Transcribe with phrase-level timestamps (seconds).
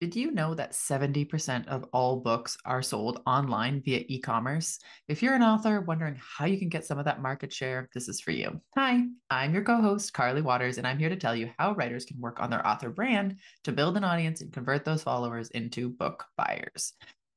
[0.00, 4.78] Did you know that 70% of all books are sold online via e commerce?
[5.08, 8.08] If you're an author wondering how you can get some of that market share, this
[8.08, 8.62] is for you.
[8.74, 12.06] Hi, I'm your co host, Carly Watters, and I'm here to tell you how writers
[12.06, 15.90] can work on their author brand to build an audience and convert those followers into
[15.90, 16.94] book buyers.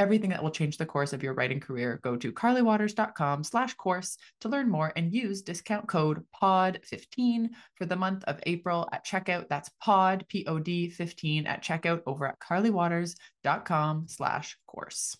[0.00, 4.16] everything that will change the course of your writing career, go to carlywatters.com slash course
[4.40, 9.46] to learn more and use discount code POD15 for the month of April at checkout.
[9.48, 15.18] That's POD, P-O-D 15 at checkout over at carlywatters.com slash course.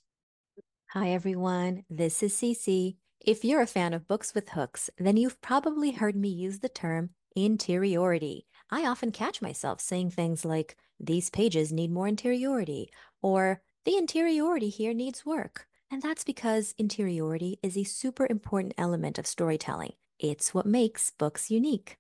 [0.93, 1.85] Hi, everyone.
[1.91, 2.97] This is Cece.
[3.21, 6.71] If you're a fan of books with hooks, then you've probably heard me use the
[6.71, 8.47] term interiority.
[8.71, 12.91] I often catch myself saying things like, these pages need more interiority,
[13.23, 15.67] or the interiority here needs work.
[15.91, 19.93] And that's because interiority is a super important element of storytelling.
[20.19, 21.97] It's what makes books unique.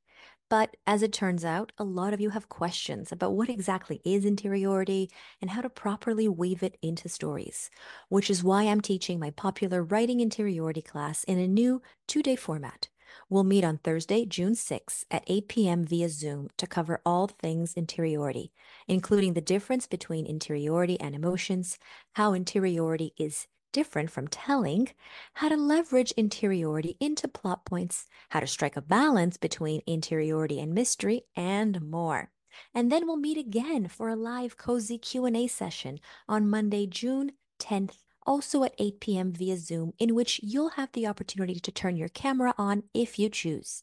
[0.48, 4.24] But as it turns out, a lot of you have questions about what exactly is
[4.24, 5.08] interiority
[5.40, 7.70] and how to properly weave it into stories,
[8.08, 12.36] which is why I'm teaching my popular writing interiority class in a new two day
[12.36, 12.88] format.
[13.28, 15.84] We'll meet on Thursday, June 6th at 8 p.m.
[15.84, 18.52] via Zoom to cover all things interiority,
[18.88, 21.78] including the difference between interiority and emotions,
[22.14, 24.88] how interiority is different from telling,
[25.34, 30.74] how to leverage interiority into plot points, how to strike a balance between interiority and
[30.74, 32.30] mystery, and more.
[32.74, 37.98] And then we'll meet again for a live cozy Q&A session on Monday, June 10th
[38.26, 39.32] also at 8 p.m.
[39.32, 43.28] via Zoom, in which you'll have the opportunity to turn your camera on if you
[43.28, 43.82] choose.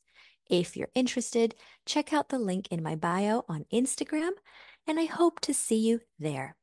[0.49, 1.55] If you're interested,
[1.85, 4.31] check out the link in my bio on Instagram,
[4.87, 6.55] and I hope to see you there.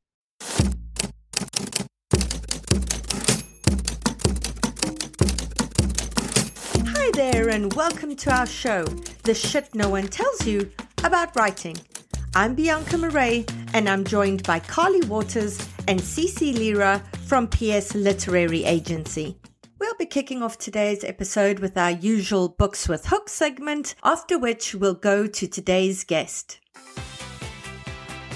[6.87, 8.85] Hi there, and welcome to our show,
[9.25, 10.71] The Shit No One Tells You
[11.03, 11.77] About Writing.
[12.35, 15.59] I'm Bianca Marais, and I'm joined by Carly Watters
[15.89, 19.37] and Cece Lyra from PS Literary Agency.
[19.79, 24.75] We'll be kicking off today's episode with our usual Books with Hook segment, after which
[24.75, 26.61] we'll go to today's guest.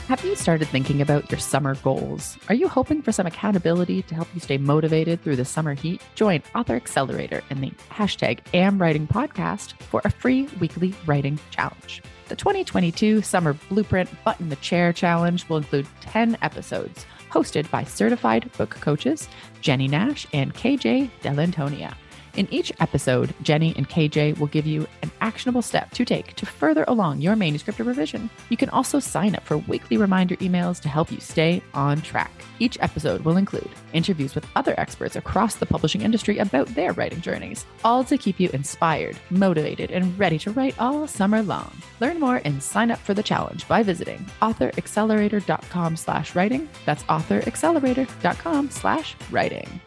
[0.09, 2.39] Have you started thinking about your summer goals?
[2.49, 6.01] Are you hoping for some accountability to help you stay motivated through the summer heat?
[6.15, 12.03] Join Author Accelerator and the hashtag Am Writing podcast for a free weekly writing challenge.
[12.29, 18.51] The 2022 Summer Blueprint Button the Chair Challenge will include 10 episodes hosted by certified
[18.57, 19.29] book coaches
[19.61, 21.95] Jennie Nash and KJ Dell'Antonia.
[22.39, 26.47] In each episode, Jennie and KJ will give you an actionable step to take to
[26.47, 28.31] further along your manuscript or revision.
[28.49, 32.31] You can also sign up for weekly reminder emails to help you stay on track.
[32.61, 37.21] Each episode will include interviews with other experts across the publishing industry about their writing
[37.21, 41.73] journeys, all to keep you inspired, motivated, and ready to write all summer long.
[41.99, 46.69] Learn more and sign up for the challenge by visiting authoraccelerator.com slash writing.
[46.87, 49.81] That's authoraccelerator.com slash writing.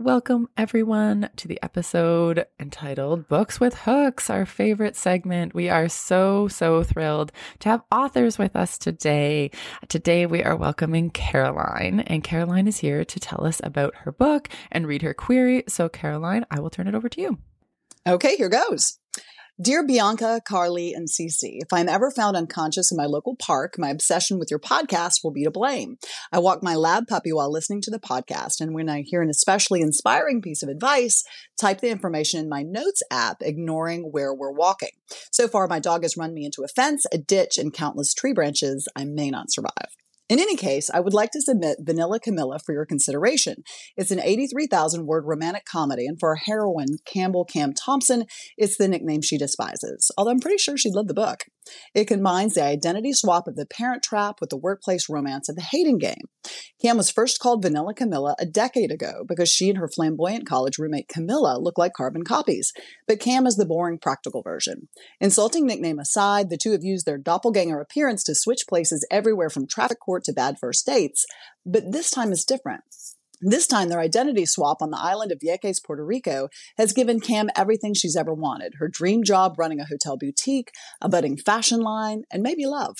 [0.00, 5.52] Welcome, everyone, to the episode entitled Books with Hooks, our favorite segment.
[5.52, 9.50] We are so, so thrilled to have authors with us today.
[9.88, 14.48] Today, we are welcoming Caroline, and Caroline is here to tell us about her book
[14.72, 15.64] and read her query.
[15.68, 17.38] So, Caroline, I will turn it over to you.
[18.06, 18.98] Okay, here goes.
[19.62, 23.90] Dear Bianca, Carly, and Cece, if I'm ever found unconscious in my local park, my
[23.90, 25.98] obsession with your podcast will be to blame.
[26.32, 29.28] I walk my lab puppy while listening to the podcast, and when I hear an
[29.28, 31.24] especially inspiring piece of advice,
[31.60, 34.92] type the information in my notes app, ignoring where we're walking.
[35.30, 38.32] So far, my dog has run me into a fence, a ditch, and countless tree
[38.32, 38.88] branches.
[38.96, 39.99] I may not survive.
[40.30, 43.64] In any case, I would like to submit Vanilla Camilla for your consideration.
[43.96, 48.86] It's an 83,000 word romantic comedy, and for our heroine, Campbell Cam Thompson, it's the
[48.86, 51.46] nickname she despises, although I'm pretty sure she'd love the book.
[51.94, 55.62] It combines the identity swap of the parent trap with the workplace romance of the
[55.62, 56.24] hating game.
[56.80, 60.78] Cam was first called Vanilla Camilla a decade ago because she and her flamboyant college
[60.78, 62.72] roommate Camilla look like carbon copies,
[63.06, 64.88] but Cam is the boring practical version.
[65.20, 69.66] Insulting nickname aside, the two have used their doppelganger appearance to switch places everywhere from
[69.66, 71.26] traffic court to bad first dates,
[71.66, 72.82] but this time is different.
[73.42, 77.48] This time, their identity swap on the island of Vieques, Puerto Rico, has given Cam
[77.56, 80.70] everything she's ever wanted her dream job running a hotel boutique,
[81.00, 82.96] a budding fashion line, and maybe love.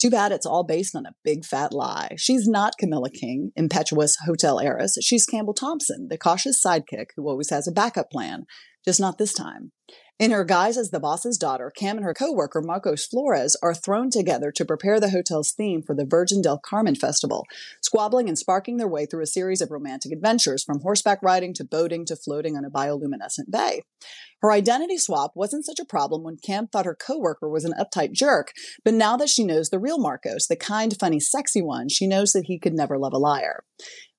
[0.00, 2.16] Too bad it's all based on a big fat lie.
[2.16, 4.96] She's not Camilla King, impetuous hotel heiress.
[5.00, 8.44] She's Campbell Thompson, the cautious sidekick who always has a backup plan,
[8.84, 9.70] just not this time.
[10.18, 14.08] In her guise as the boss's daughter, Cam and her coworker Marcos Flores are thrown
[14.08, 17.44] together to prepare the hotel's theme for the Virgin del Carmen Festival,
[17.82, 21.64] squabbling and sparking their way through a series of romantic adventures from horseback riding to
[21.64, 23.82] boating to floating on a bioluminescent bay.
[24.40, 28.12] Her identity swap wasn't such a problem when Cam thought her coworker was an uptight
[28.12, 28.52] jerk,
[28.86, 32.32] but now that she knows the real Marcos, the kind, funny, sexy one, she knows
[32.32, 33.64] that he could never love a liar.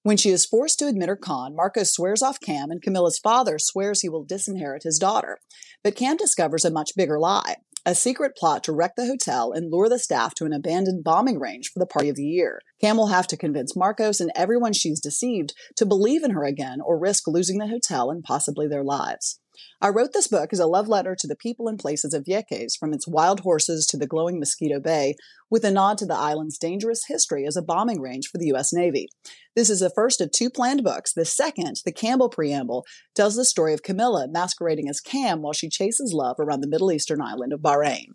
[0.08, 3.60] When she is forced to admit her con, Marcos swears off Cam, and Camilla's father
[3.60, 5.40] swears he will disinherit his daughter.
[5.84, 9.70] But Cam discovers a much bigger lie a secret plot to wreck the hotel and
[9.70, 12.62] lure the staff to an abandoned bombing range for the party of the year.
[12.80, 16.80] Cam will have to convince Marcos and everyone she's deceived to believe in her again
[16.82, 19.42] or risk losing the hotel and possibly their lives.
[19.82, 22.78] I wrote this book as a love letter to the people and places of Vieques,
[22.80, 25.16] from its wild horses to the glowing Mosquito Bay,
[25.50, 28.74] with a nod to the island's dangerous history as a bombing range for the U.S.
[28.74, 29.08] Navy.
[29.56, 31.14] This is the first of two planned books.
[31.14, 35.70] The second, the Campbell Preamble, tells the story of Camilla masquerading as Cam while she
[35.70, 38.10] chases love around the Middle Eastern island of Bahrain.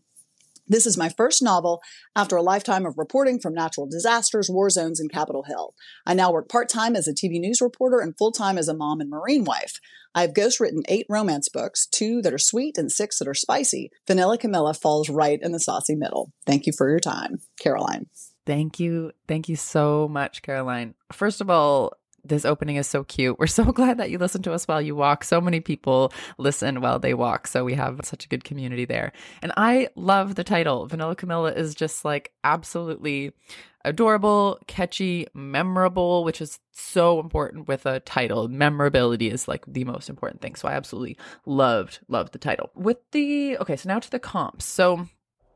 [0.73, 1.83] This is my first novel
[2.17, 5.75] after a lifetime of reporting from natural disasters, war zones, and Capitol Hill.
[6.07, 8.75] I now work part time as a TV news reporter and full time as a
[8.75, 9.81] mom and marine wife.
[10.15, 13.91] I've ghostwritten eight romance books, two that are sweet and six that are spicy.
[14.07, 16.33] Vanilla Camilla falls right in the saucy middle.
[16.47, 18.07] Thank you for your time, Caroline.
[18.47, 19.13] Thank you.
[19.29, 20.95] Thank you so much, Caroline.
[21.13, 21.93] First of all,
[22.25, 23.39] this opening is so cute.
[23.39, 25.25] We're so glad that you listen to us while you walk.
[25.25, 27.47] So many people listen while they walk.
[27.47, 29.13] So we have such a good community there.
[29.43, 30.87] And I love the title.
[30.87, 33.33] Vanilla Camilla is just like absolutely
[33.85, 38.49] adorable, catchy, memorable, which is so important with a title.
[38.49, 40.55] Memorability is like the most important thing.
[40.55, 41.17] So I absolutely
[41.47, 42.71] loved, loved the title.
[42.75, 44.65] With the, okay, so now to the comps.
[44.65, 45.09] So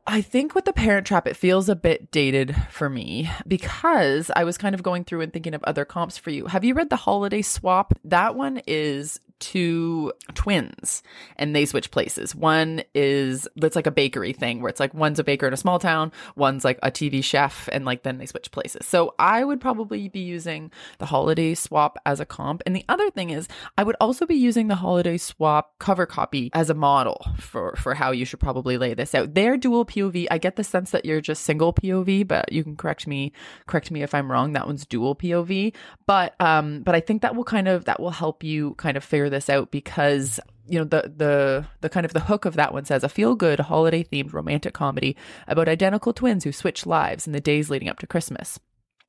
[0.09, 4.45] I think with the Parent Trap, it feels a bit dated for me because I
[4.45, 6.47] was kind of going through and thinking of other comps for you.
[6.47, 7.91] Have you read The Holiday Swap?
[8.05, 11.03] That one is two twins
[11.35, 12.35] and they switch places.
[12.35, 15.57] One is it's like a bakery thing where it's like one's a baker in a
[15.57, 18.85] small town, one's like a TV chef, and like then they switch places.
[18.85, 22.63] So I would probably be using the holiday swap as a comp.
[22.65, 23.47] And the other thing is
[23.77, 27.93] I would also be using the holiday swap cover copy as a model for for
[27.93, 29.33] how you should probably lay this out.
[29.33, 30.27] They're dual POV.
[30.31, 33.31] I get the sense that you're just single POV, but you can correct me
[33.67, 34.53] correct me if I'm wrong.
[34.53, 35.73] That one's dual POV.
[36.05, 39.03] But um but I think that will kind of that will help you kind of
[39.03, 42.55] figure figure this out because you know the the the kind of the hook of
[42.55, 45.15] that one says a feel good holiday themed romantic comedy
[45.47, 48.59] about identical twins who switch lives in the days leading up to Christmas.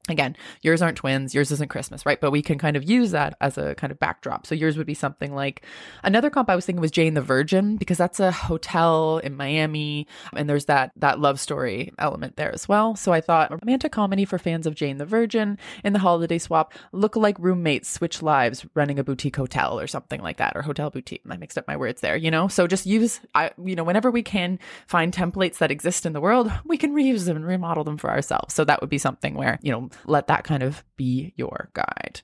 [0.08, 2.20] Again, yours aren't twins, yours isn't Christmas, right?
[2.20, 4.46] But we can kind of use that as a kind of backdrop.
[4.46, 5.64] So yours would be something like
[6.02, 10.06] another comp I was thinking was Jane the Virgin because that's a hotel in Miami
[10.34, 12.96] and there's that that love story element there as well.
[12.96, 16.72] So I thought romantic comedy for fans of Jane the Virgin in the holiday swap
[16.92, 20.90] look like roommates switch lives running a boutique hotel or something like that or hotel
[20.90, 21.22] boutique.
[21.28, 22.48] I mixed up my words there, you know?
[22.48, 26.20] So just use I you know, whenever we can find templates that exist in the
[26.20, 28.54] world, we can reuse them and remodel them for ourselves.
[28.54, 32.20] So that would be something where, you know, let that kind of be your guide.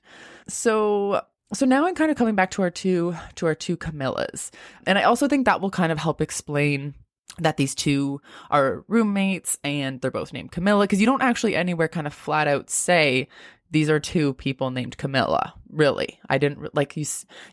[0.47, 1.21] So
[1.53, 4.51] so now I'm kind of coming back to our two to our two Camillas.
[4.87, 6.95] And I also think that will kind of help explain
[7.39, 11.87] that these two are roommates and they're both named Camilla because you don't actually anywhere
[11.87, 13.27] kind of flat out say
[13.71, 15.53] these are two people named Camilla.
[15.69, 17.05] Really, I didn't like you.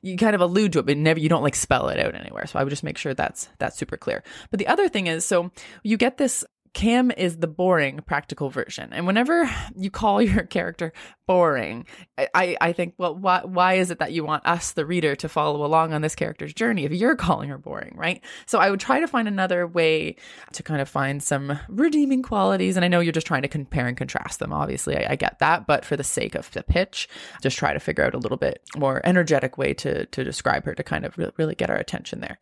[0.02, 1.18] You kind of allude to it, but never.
[1.18, 2.46] You don't like spell it out anywhere.
[2.46, 4.22] So I would just make sure that's that's super clear.
[4.50, 5.50] But the other thing is, so
[5.82, 8.92] you get this Cam is the boring practical version.
[8.92, 10.92] And whenever you call your character
[11.26, 11.86] boring,
[12.34, 15.28] I, I think, well, why, why is it that you want us, the reader, to
[15.28, 18.22] follow along on this character's journey if you're calling her boring, right?
[18.46, 20.16] So I would try to find another way
[20.52, 22.76] to kind of find some redeeming qualities.
[22.76, 24.52] And I know you're just trying to compare and contrast them.
[24.52, 25.66] Obviously, I, I get that.
[25.66, 27.08] But for the sake of the pitch,
[27.42, 30.74] just try to figure out a little bit more energetic way to, to describe her
[30.74, 32.38] to kind of really get our attention there.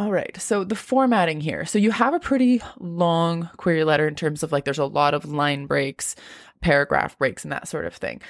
[0.00, 0.34] All right.
[0.40, 1.66] So the formatting here.
[1.66, 5.12] So you have a pretty long query letter in terms of like there's a lot
[5.12, 6.16] of line breaks,
[6.62, 8.22] paragraph breaks, and that sort of thing.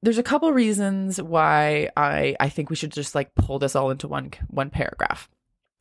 [0.00, 3.90] There's a couple reasons why I I think we should just like pull this all
[3.90, 5.28] into one one paragraph.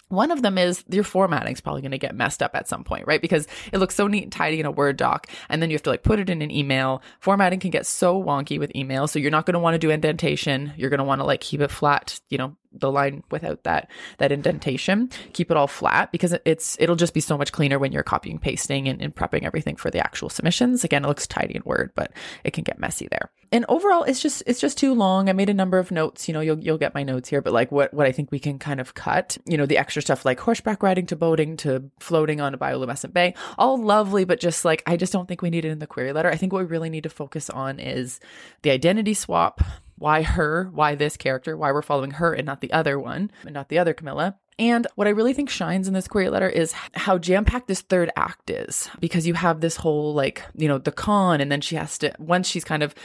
[0.09, 2.83] One of them is your formatting is probably going to get messed up at some
[2.83, 3.21] point, right?
[3.21, 5.83] Because it looks so neat and tidy in a Word doc, and then you have
[5.83, 7.01] to like put it in an email.
[7.21, 9.91] Formatting can get so wonky with email, so you're not going to want to do
[9.91, 10.73] indentation.
[10.75, 13.89] You're going to want to like keep it flat, you know, the line without that
[14.17, 15.09] that indentation.
[15.33, 18.39] Keep it all flat because it's it'll just be so much cleaner when you're copying
[18.39, 20.83] pasting and, and prepping everything for the actual submissions.
[20.83, 22.11] Again it looks tidy in word but
[22.43, 23.29] it can get messy there.
[23.51, 25.29] And overall it's just it's just too long.
[25.29, 26.27] I made a number of notes.
[26.27, 28.39] You know you'll you'll get my notes here but like what what i think we
[28.39, 31.89] can kind of cut you know the extra stuff like horseback riding to boating to
[31.99, 35.49] floating on a bioluminescent bay all lovely but just like i just don't think we
[35.49, 36.29] need it in the query letter.
[36.29, 38.19] I think what we really need to focus on is
[38.61, 39.61] the identity swap
[40.01, 43.53] why her, why this character, why we're following her and not the other one, and
[43.53, 44.35] not the other Camilla.
[44.57, 47.81] And what I really think shines in this query letter is how jam packed this
[47.81, 51.61] third act is because you have this whole, like, you know, the con, and then
[51.61, 52.95] she has to, once she's kind of,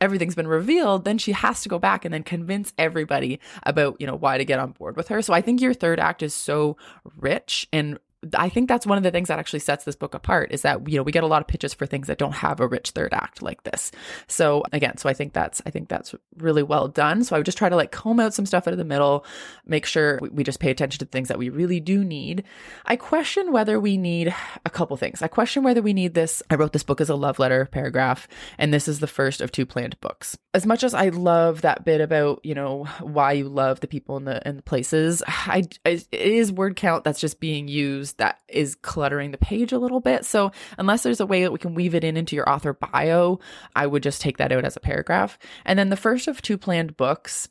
[0.00, 4.06] everything's been revealed, then she has to go back and then convince everybody about, you
[4.06, 5.20] know, why to get on board with her.
[5.20, 6.76] So I think your third act is so
[7.16, 7.98] rich and
[8.34, 10.88] I think that's one of the things that actually sets this book apart is that
[10.88, 12.90] you know we get a lot of pitches for things that don't have a rich
[12.90, 13.92] third act like this.
[14.26, 17.24] So again, so I think that's I think that's really well done.
[17.24, 19.24] So I would just try to like comb out some stuff out of the middle,
[19.66, 22.44] make sure we, just pay attention to things that we really do need.
[22.84, 25.22] I question whether we need a couple things.
[25.22, 26.42] I question whether we need this.
[26.48, 29.50] I wrote this book as a love letter paragraph, and this is the first of
[29.50, 30.38] two planned books.
[30.54, 34.16] As much as I love that bit about you know why you love the people
[34.16, 38.05] in the in the places, I, I it is word count that's just being used
[38.14, 40.24] that is cluttering the page a little bit.
[40.24, 43.40] So, unless there's a way that we can weave it in into your author bio,
[43.74, 45.38] I would just take that out as a paragraph.
[45.64, 47.48] And then the first of two planned books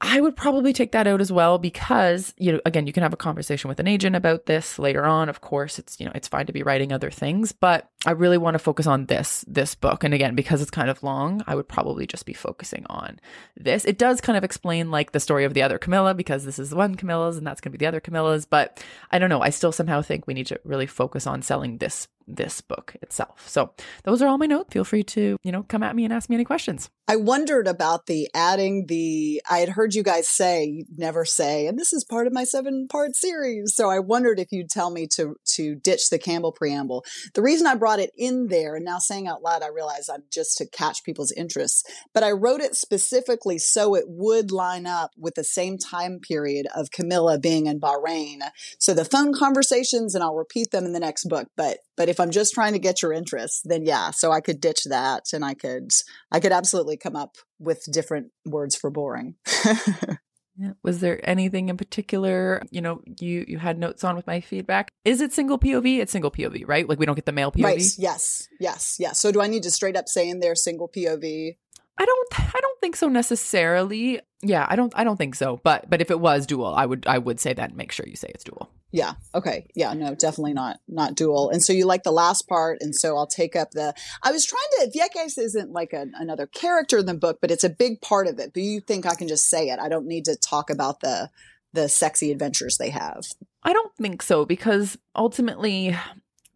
[0.00, 3.12] I would probably take that out as well because, you know, again, you can have
[3.12, 5.28] a conversation with an agent about this later on.
[5.28, 8.38] Of course, it's, you know, it's fine to be writing other things, but I really
[8.38, 10.04] want to focus on this this book.
[10.04, 13.18] And again, because it's kind of long, I would probably just be focusing on
[13.56, 13.84] this.
[13.84, 16.70] It does kind of explain like the story of the other Camilla because this is
[16.70, 19.40] the one Camilla's and that's going to be the other Camilla's, but I don't know.
[19.40, 23.48] I still somehow think we need to really focus on selling this this book itself.
[23.48, 23.72] So
[24.04, 24.72] those are all my notes.
[24.72, 26.90] Feel free to, you know, come at me and ask me any questions.
[27.08, 31.78] I wondered about the adding the, I had heard you guys say, never say, and
[31.78, 33.74] this is part of my seven part series.
[33.74, 37.04] So I wondered if you'd tell me to, to ditch the Campbell preamble.
[37.32, 40.24] The reason I brought it in there and now saying out loud, I realize I'm
[40.30, 45.12] just to catch people's interests, but I wrote it specifically so it would line up
[45.16, 48.40] with the same time period of Camilla being in Bahrain.
[48.78, 52.20] So the phone conversations, and I'll repeat them in the next book, but but if
[52.20, 55.44] I'm just trying to get your interest, then yeah, so I could ditch that and
[55.44, 55.90] I could
[56.30, 59.34] I could absolutely come up with different words for boring.
[60.58, 60.72] Yeah.
[60.82, 64.90] Was there anything in particular, you know, you you had notes on with my feedback?
[65.04, 66.00] Is it single POV?
[66.00, 66.88] It's single POV, right?
[66.88, 67.62] Like we don't get the male POV.
[67.62, 67.94] Right.
[67.96, 68.48] Yes.
[68.58, 68.96] Yes.
[68.98, 69.20] Yes.
[69.20, 71.56] So do I need to straight up say in there single POV?
[71.96, 74.20] I don't I don't think so necessarily.
[74.42, 75.60] Yeah, I don't I don't think so.
[75.62, 78.06] But but if it was dual, I would I would say that and make sure
[78.08, 78.68] you say it's dual.
[78.90, 79.14] Yeah.
[79.34, 79.66] Okay.
[79.74, 79.92] Yeah.
[79.92, 81.50] No, definitely not not dual.
[81.50, 83.94] And so you like the last part, and so I'll take up the.
[84.22, 84.98] I was trying to.
[84.98, 88.38] Vieques isn't like a, another character in the book, but it's a big part of
[88.38, 88.52] it.
[88.54, 89.78] But you think I can just say it?
[89.78, 91.30] I don't need to talk about the
[91.74, 93.26] the sexy adventures they have.
[93.62, 95.94] I don't think so because ultimately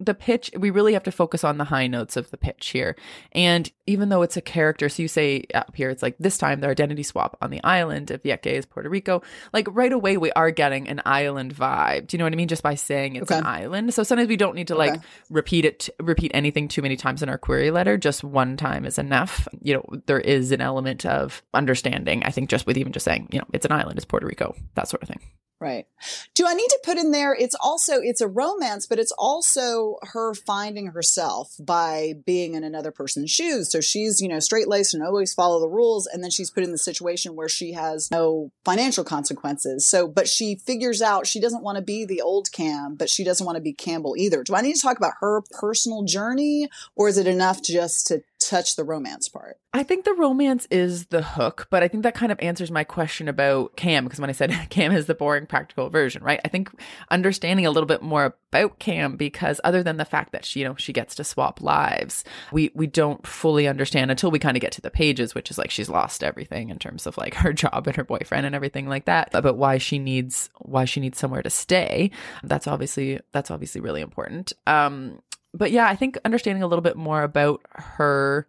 [0.05, 2.97] the pitch we really have to focus on the high notes of the pitch here.
[3.33, 6.61] And even though it's a character so you say up here it's like this time
[6.61, 9.23] their identity swap on the island of Vieques puerto rico.
[9.53, 12.07] Like right away we are getting an island vibe.
[12.07, 12.49] Do you know what i mean?
[12.49, 13.39] Just by saying it's okay.
[13.39, 13.95] an island.
[13.95, 14.93] So sometimes we don't need to okay.
[14.93, 17.97] like repeat it repeat anything too many times in our query letter.
[17.97, 19.47] Just one time is enough.
[19.61, 23.29] You know there is an element of understanding i think just with even just saying
[23.33, 25.21] you know it's an island it's puerto rico that sort of thing
[25.63, 25.87] Right.
[26.35, 27.35] Do I need to put in there?
[27.39, 32.91] It's also, it's a romance, but it's also her finding herself by being in another
[32.91, 33.71] person's shoes.
[33.71, 36.09] So she's, you know, straight laced and always follow the rules.
[36.09, 39.87] And then she's put in the situation where she has no financial consequences.
[39.87, 43.23] So, but she figures out she doesn't want to be the old Cam, but she
[43.23, 44.43] doesn't want to be Campbell either.
[44.43, 48.25] Do I need to talk about her personal journey or is it enough just to
[48.49, 49.59] touch the romance part.
[49.75, 52.85] I think the romance is the hook, but I think that kind of answers my
[52.85, 56.41] question about Cam because when I said Cam is the boring practical version, right?
[56.45, 56.71] I think
[57.11, 60.67] understanding a little bit more about Cam because other than the fact that she, you
[60.67, 64.61] know, she gets to swap lives, we we don't fully understand until we kind of
[64.61, 67.53] get to the pages, which is like she's lost everything in terms of like her
[67.53, 69.31] job and her boyfriend and everything like that.
[69.33, 72.11] About why she needs why she needs somewhere to stay.
[72.43, 74.53] That's obviously that's obviously really important.
[74.67, 75.23] Um
[75.55, 78.47] but yeah, I think understanding a little bit more about her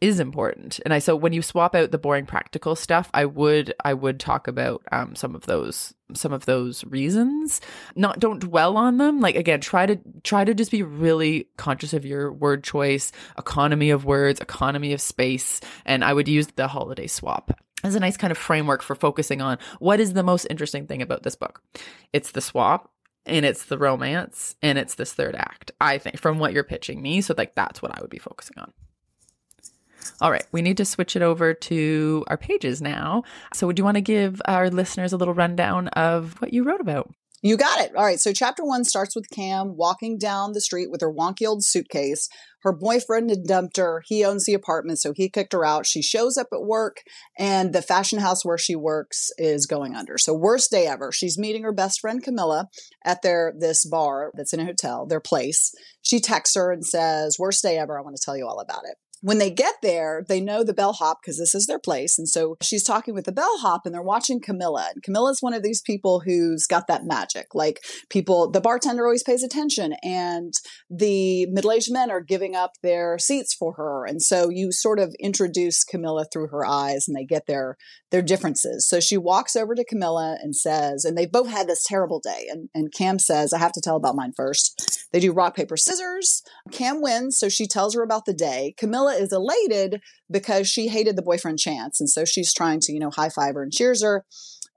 [0.00, 0.80] is important.
[0.84, 4.18] And I so when you swap out the boring practical stuff, I would I would
[4.18, 7.60] talk about um, some of those some of those reasons.
[7.94, 9.20] Not don't dwell on them.
[9.20, 13.90] Like again, try to try to just be really conscious of your word choice, economy
[13.90, 18.16] of words, economy of space, and I would use the holiday swap as a nice
[18.16, 21.62] kind of framework for focusing on what is the most interesting thing about this book.
[22.12, 22.90] It's the swap
[23.30, 27.00] and it's the romance and it's this third act, I think, from what you're pitching
[27.00, 27.20] me.
[27.20, 28.72] So, like, that's what I would be focusing on.
[30.20, 33.22] All right, we need to switch it over to our pages now.
[33.54, 36.80] So, would you want to give our listeners a little rundown of what you wrote
[36.80, 37.10] about?
[37.42, 37.94] You got it.
[37.96, 38.20] All right.
[38.20, 42.28] So, chapter one starts with Cam walking down the street with her wonky old suitcase.
[42.62, 44.02] Her boyfriend had dumped her.
[44.06, 45.86] He owns the apartment, so he kicked her out.
[45.86, 46.98] She shows up at work,
[47.38, 50.18] and the fashion house where she works is going under.
[50.18, 51.12] So, worst day ever.
[51.12, 52.68] She's meeting her best friend Camilla
[53.04, 55.72] at their this bar that's in a hotel, their place.
[56.02, 57.98] She texts her and says, "Worst day ever.
[57.98, 60.74] I want to tell you all about it." When they get there, they know the
[60.74, 62.18] bellhop because this is their place.
[62.18, 64.90] And so she's talking with the bellhop and they're watching Camilla.
[64.94, 67.54] And Camilla's one of these people who's got that magic.
[67.54, 70.54] Like people, the bartender always pays attention and
[70.88, 74.06] the middle aged men are giving up their seats for her.
[74.06, 77.76] And so you sort of introduce Camilla through her eyes and they get their,
[78.10, 78.88] their differences.
[78.88, 82.46] So she walks over to Camilla and says, and they both had this terrible day.
[82.50, 85.08] And, and Cam says, I have to tell about mine first.
[85.12, 86.42] They do rock, paper, scissors.
[86.72, 87.38] Cam wins.
[87.38, 88.74] So she tells her about the day.
[88.78, 90.00] Camilla is elated
[90.30, 92.00] because she hated the boyfriend Chance.
[92.00, 94.24] And so she's trying to, you know, high five her and cheers her.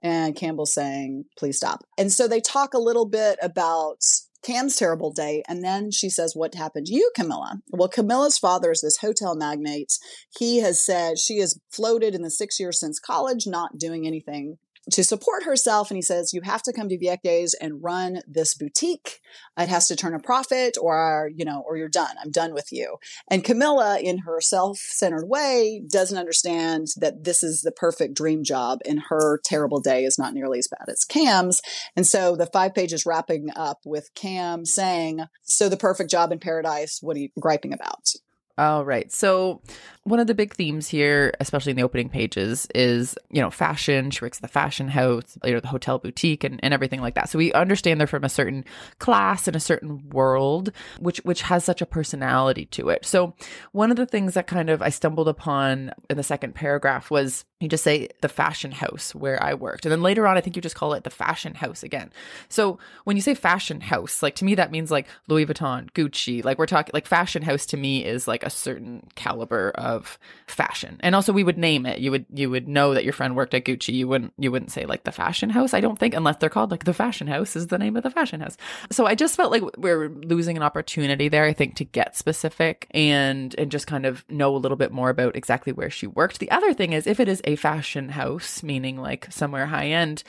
[0.02, 1.84] And Campbell's saying, please stop.
[1.96, 4.02] And so they talk a little bit about
[4.44, 5.42] Cam's terrible day.
[5.48, 7.60] And then she says, What happened to you, Camilla?
[7.70, 9.98] Well, Camilla's father is this hotel magnate.
[10.38, 14.58] He has said she has floated in the six years since college, not doing anything
[14.90, 15.90] to support herself.
[15.90, 19.20] And he says, you have to come to Vieques and run this boutique.
[19.58, 22.16] It has to turn a profit or, you know, or you're done.
[22.22, 22.96] I'm done with you.
[23.30, 28.80] And Camilla, in her self-centered way, doesn't understand that this is the perfect dream job
[28.84, 31.62] and her terrible day is not nearly as bad as Cam's.
[31.96, 36.38] And so the five pages wrapping up with Cam saying, so the perfect job in
[36.38, 38.10] paradise, what are you griping about?
[38.56, 39.10] All right.
[39.10, 39.60] So
[40.04, 44.10] one of the big themes here, especially in the opening pages, is you know fashion.
[44.10, 47.14] She works at the fashion house, you know, the hotel boutique, and, and everything like
[47.14, 47.28] that.
[47.28, 48.64] So we understand they're from a certain
[48.98, 50.70] class and a certain world,
[51.00, 53.04] which which has such a personality to it.
[53.04, 53.34] So
[53.72, 57.44] one of the things that kind of I stumbled upon in the second paragraph was
[57.58, 60.54] you just say the fashion house where I worked, and then later on, I think
[60.54, 62.12] you just call it the fashion house again.
[62.48, 66.44] So when you say fashion house, like to me that means like Louis Vuitton, Gucci.
[66.44, 70.98] Like we're talking like fashion house to me is like a certain caliber of fashion.
[71.00, 71.98] And also we would name it.
[71.98, 73.94] You would you would know that your friend worked at Gucci.
[73.94, 76.70] You wouldn't you wouldn't say like the fashion house, I don't think, unless they're called
[76.70, 78.56] like the fashion house is the name of the fashion house.
[78.90, 82.86] So I just felt like we're losing an opportunity there, I think, to get specific
[82.92, 86.38] and and just kind of know a little bit more about exactly where she worked.
[86.38, 90.22] The other thing is if it is a fashion house, meaning like somewhere high end,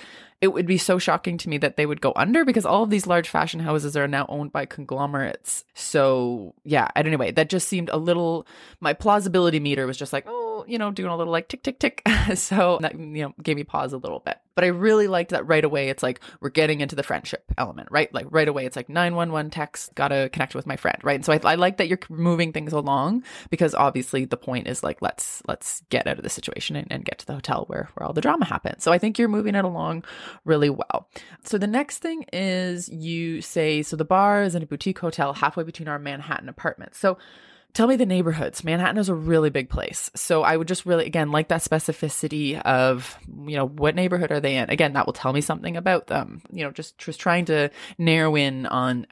[0.45, 2.91] it would be so shocking to me that they would go under because all of
[2.91, 5.65] these large fashion houses are now owned by conglomerates.
[5.73, 8.45] So, yeah, at anyway, that just seemed a little,
[8.79, 11.79] my plausibility meter was just like, oh, you know, doing a little like tick, tick,
[11.79, 12.01] tick.
[12.35, 14.37] so that, you know, gave me pause a little bit.
[14.55, 15.89] But I really liked that right away.
[15.89, 18.13] It's like we're getting into the friendship element, right?
[18.13, 21.15] Like right away, it's like 911 text, gotta connect with my friend, right?
[21.15, 24.81] And so I, I like that you're moving things along because obviously the point is
[24.81, 27.89] like, let's, let's get out of the situation and, and get to the hotel where,
[27.95, 28.83] where all the drama happens.
[28.83, 30.05] So I think you're moving it along
[30.45, 31.09] really well.
[31.43, 35.33] So the next thing is you say, so the bar is in a boutique hotel
[35.33, 36.97] halfway between our Manhattan apartments.
[36.97, 37.17] So
[37.75, 38.63] tell me the neighborhoods.
[38.63, 40.09] Manhattan is a really big place.
[40.15, 44.39] So I would just really, again, like that specificity of, you know, what neighborhood are
[44.39, 44.69] they in?
[44.69, 46.41] Again, that will tell me something about them.
[46.51, 49.05] You know, just, just trying to narrow in on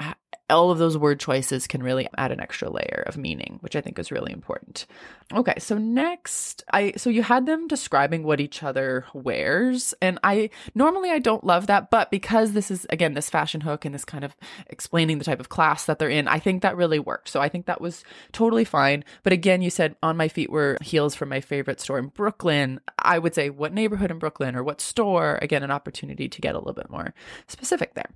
[0.49, 3.81] all of those word choices can really add an extra layer of meaning, which I
[3.81, 4.85] think is really important.
[5.33, 10.49] Okay, so next, I so you had them describing what each other wears, and I
[10.75, 14.05] normally I don't love that, but because this is again this fashion hook and this
[14.05, 14.35] kind of
[14.67, 17.29] explaining the type of class that they're in, I think that really worked.
[17.29, 18.03] So I think that was
[18.33, 19.05] totally fine.
[19.23, 22.81] But again, you said on my feet were heels from my favorite store in Brooklyn.
[22.99, 25.39] I would say what neighborhood in Brooklyn or what store.
[25.41, 27.13] Again, an opportunity to get a little bit more
[27.47, 28.09] specific there.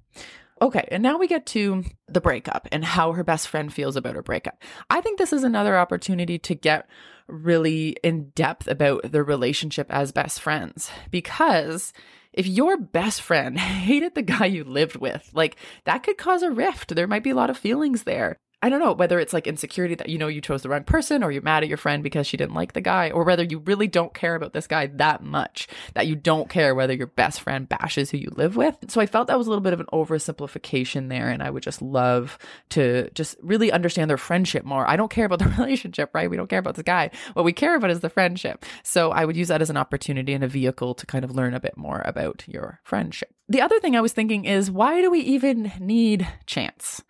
[0.62, 4.15] Okay, and now we get to the breakup and how her best friend feels about
[4.15, 4.62] her breakup.
[4.89, 6.88] I think this is another opportunity to get
[7.28, 11.93] really in depth about their relationship as best friends because
[12.34, 16.52] if your best friend hated the guy you lived with, like that could cause a
[16.52, 16.96] rift.
[16.96, 18.38] There might be a lot of feelings there.
[18.63, 21.24] I don't know whether it's like insecurity that you know you chose the wrong person
[21.24, 23.60] or you're mad at your friend because she didn't like the guy or whether you
[23.60, 27.41] really don't care about this guy that much that you don't care whether your best
[27.41, 28.76] friend bashes who you live with.
[28.88, 31.62] So I felt that was a little bit of an oversimplification there and I would
[31.62, 32.39] just love
[32.70, 34.89] to just really understand their friendship more.
[34.89, 36.30] I don't care about the relationship, right?
[36.30, 37.12] We don't care about the guy.
[37.34, 38.65] What we care about is the friendship.
[38.82, 41.54] So I would use that as an opportunity and a vehicle to kind of learn
[41.54, 43.36] a bit more about your friendship.
[43.48, 47.04] The other thing I was thinking is why do we even need chance?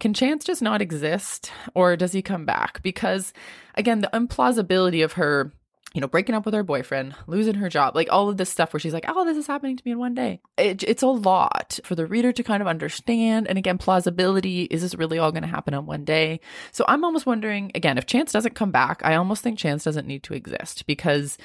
[0.00, 2.82] Can Chance just not exist or does he come back?
[2.82, 3.32] Because
[3.74, 5.52] again, the implausibility of her
[5.94, 8.72] you know, breaking up with her boyfriend, losing her job, like all of this stuff
[8.72, 10.40] where she's like, oh, this is happening to me in one day.
[10.58, 13.48] It, it's a lot for the reader to kind of understand.
[13.48, 16.40] And again, plausibility is this really all going to happen in one day?
[16.72, 20.06] So I'm almost wondering, again, if Chance doesn't come back, I almost think Chance doesn't
[20.06, 21.38] need to exist because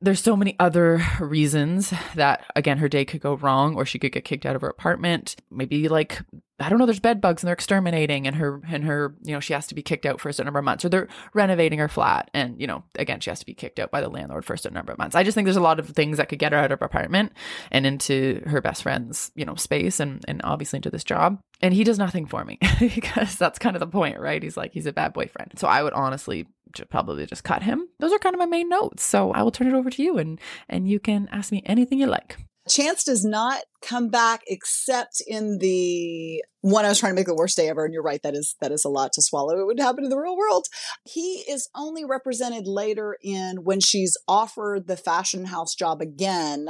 [0.00, 4.10] there's so many other reasons that again her day could go wrong or she could
[4.10, 6.22] get kicked out of her apartment maybe like
[6.60, 9.40] i don't know there's bed bugs and they're exterminating and her and her you know
[9.40, 11.78] she has to be kicked out for a certain number of months or they're renovating
[11.78, 14.44] her flat and you know again she has to be kicked out by the landlord
[14.44, 16.28] for a certain number of months i just think there's a lot of things that
[16.28, 17.32] could get her out of her apartment
[17.70, 21.74] and into her best friend's you know space and and obviously into this job and
[21.74, 24.86] he does nothing for me because that's kind of the point right he's like he's
[24.86, 26.46] a bad boyfriend so i would honestly
[26.88, 27.88] probably just cut him.
[27.98, 29.02] Those are kind of my main notes.
[29.02, 31.98] So I will turn it over to you and and you can ask me anything
[31.98, 32.38] you like.
[32.68, 37.34] Chance does not come back except in the one I was trying to make the
[37.34, 37.84] worst day ever.
[37.84, 39.58] And you're right, that is that is a lot to swallow.
[39.58, 40.68] It would happen in the real world.
[41.04, 46.68] He is only represented later in when she's offered the fashion house job again.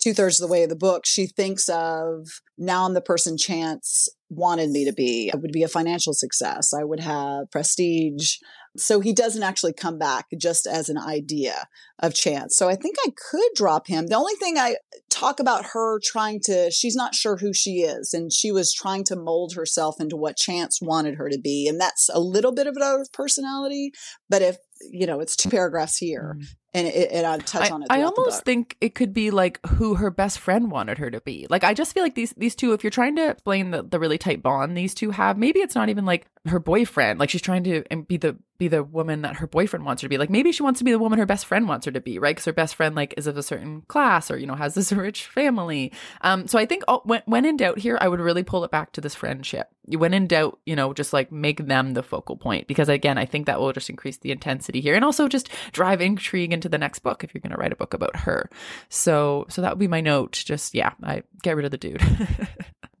[0.00, 3.36] Two thirds of the way of the book, she thinks of now I'm the person
[3.36, 5.30] Chance wanted me to be.
[5.32, 6.72] I would be a financial success.
[6.72, 8.36] I would have prestige.
[8.80, 11.66] So he doesn't actually come back just as an idea
[12.00, 12.56] of chance.
[12.56, 14.06] So I think I could drop him.
[14.06, 14.76] The only thing I
[15.10, 19.04] talk about her trying to, she's not sure who she is, and she was trying
[19.04, 21.66] to mold herself into what chance wanted her to be.
[21.68, 23.92] And that's a little bit of a personality.
[24.28, 24.56] But if,
[24.90, 26.36] you know, it's two paragraphs here.
[26.38, 27.88] Mm and it, it I'd touch I, on it.
[27.90, 31.46] I almost think it could be like who her best friend wanted her to be.
[31.48, 33.98] Like I just feel like these these two, if you're trying to explain the, the
[33.98, 37.18] really tight bond these two have, maybe it's not even like her boyfriend.
[37.18, 40.08] Like she's trying to be the be the woman that her boyfriend wants her to
[40.08, 40.18] be.
[40.18, 42.18] Like maybe she wants to be the woman her best friend wants her to be,
[42.18, 42.34] right?
[42.34, 44.92] Because her best friend like is of a certain class or you know has this
[44.92, 45.92] rich family.
[46.20, 48.70] Um, so I think oh, when when in doubt here, I would really pull it
[48.70, 49.68] back to this friendship.
[49.86, 53.24] When in doubt, you know, just like make them the focal point because again, I
[53.24, 56.78] think that will just increase the intensity here and also just drive intrigue into the
[56.78, 58.50] next book if you're going to write a book about her.
[58.88, 60.32] So so that would be my note.
[60.32, 62.02] Just yeah, I get rid of the dude.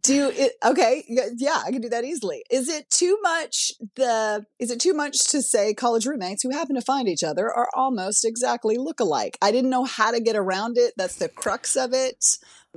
[0.02, 4.70] do it okay yeah i can do that easily is it too much the is
[4.70, 8.24] it too much to say college roommates who happen to find each other are almost
[8.24, 11.92] exactly look alike i didn't know how to get around it that's the crux of
[11.92, 12.24] it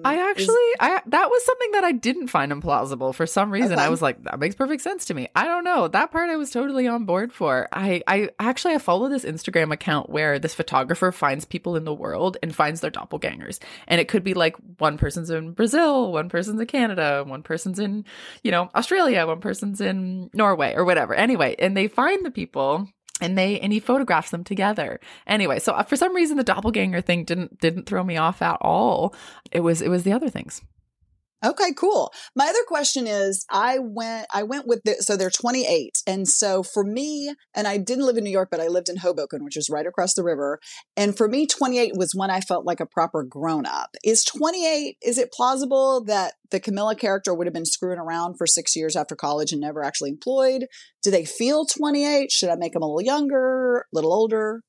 [0.04, 3.74] I actually, is, I that was something that I didn't find implausible for some reason.
[3.74, 3.82] Okay.
[3.82, 5.28] I was like, that makes perfect sense to me.
[5.36, 6.30] I don't know that part.
[6.30, 7.68] I was totally on board for.
[7.72, 11.94] I, I actually I follow this Instagram account where this photographer finds people in the
[11.94, 16.30] world and finds their doppelgangers, and it could be like one person's in Brazil, one
[16.30, 18.06] person's in Canada, one person's in
[18.44, 21.14] you know Australia, one person's in Norway or whatever.
[21.14, 22.88] Anyway, and they find the people
[23.22, 25.00] and they and he photographs them together.
[25.28, 28.58] Anyway so uh, for some reason the doppelganger thing didn't didn't throw me off at
[28.62, 29.16] all.
[29.52, 30.62] It was it was the other things
[31.44, 32.14] Okay, cool.
[32.36, 36.04] My other question is I went I went with the so they're 28.
[36.06, 38.98] And so for me, and I didn't live in New York, but I lived in
[38.98, 40.60] Hoboken, which is right across the river.
[40.96, 43.96] And for me, 28 was when I felt like a proper grown up.
[44.04, 48.46] Is 28, is it plausible that the Camilla character would have been screwing around for
[48.46, 50.68] six years after college and never actually employed?
[51.02, 52.32] Do they feel 28?
[52.32, 54.62] Should I make them a little younger, a little older?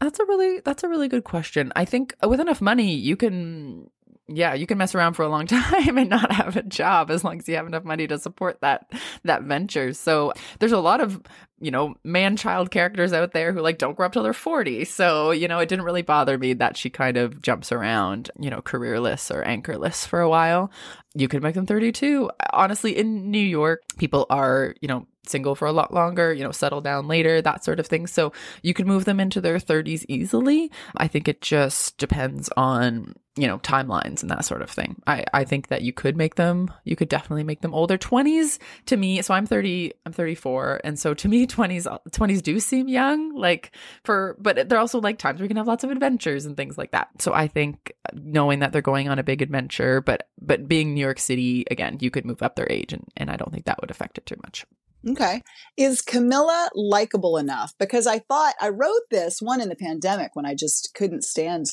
[0.00, 1.72] That's a really that's a really good question.
[1.74, 3.90] I think uh, with enough money you can
[4.28, 7.24] yeah, you can mess around for a long time and not have a job as
[7.24, 8.90] long as you have enough money to support that
[9.24, 9.92] that venture.
[9.92, 11.20] So there's a lot of
[11.60, 14.84] you know man child characters out there who like don't grow up till they're 40.
[14.84, 18.50] So you know it didn't really bother me that she kind of jumps around you
[18.50, 20.70] know careerless or anchorless for a while.
[21.14, 22.30] You could make them 32.
[22.52, 26.52] Honestly, in New York, people are you know single for a lot longer, you know,
[26.52, 28.06] settle down later, that sort of thing.
[28.06, 30.70] So you can move them into their 30s easily.
[30.96, 35.24] I think it just depends on you know timelines and that sort of thing i
[35.32, 38.96] i think that you could make them you could definitely make them older 20s to
[38.96, 43.34] me so i'm 30 i'm 34 and so to me 20s 20s do seem young
[43.34, 46.78] like for but they're also like times you can have lots of adventures and things
[46.78, 50.68] like that so i think knowing that they're going on a big adventure but but
[50.68, 53.52] being new york city again you could move up their age and, and i don't
[53.52, 54.64] think that would affect it too much
[55.06, 55.42] Okay.
[55.76, 57.72] Is Camilla likable enough?
[57.78, 61.66] Because I thought I wrote this one in the pandemic when I just couldn't stand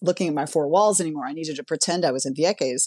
[0.00, 1.26] looking at my four walls anymore.
[1.26, 2.86] I needed to pretend I was in Vieques.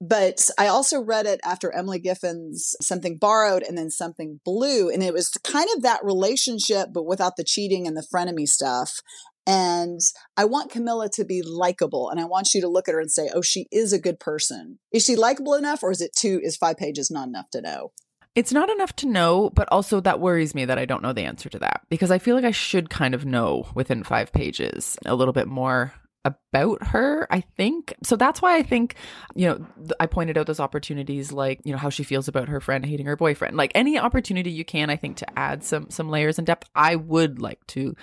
[0.00, 4.90] But I also read it after Emily Giffin's Something Borrowed and then Something Blue.
[4.90, 9.00] And it was kind of that relationship, but without the cheating and the frenemy stuff.
[9.46, 10.00] And
[10.36, 12.10] I want Camilla to be likable.
[12.10, 14.20] And I want you to look at her and say, oh, she is a good
[14.20, 14.78] person.
[14.92, 17.92] Is she likable enough or is it two, is five pages not enough to know?
[18.34, 21.24] It's not enough to know, but also that worries me that I don't know the
[21.24, 24.98] answer to that because I feel like I should kind of know within five pages
[25.06, 25.94] a little bit more
[26.26, 27.94] about her, I think.
[28.02, 28.96] So that's why I think,
[29.36, 29.66] you know,
[30.00, 33.06] I pointed out those opportunities like, you know, how she feels about her friend hating
[33.06, 33.56] her boyfriend.
[33.56, 36.96] Like any opportunity you can, I think, to add some some layers and depth, I
[36.96, 37.94] would like to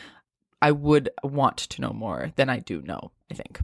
[0.62, 3.60] I would want to know more than I do know, I think.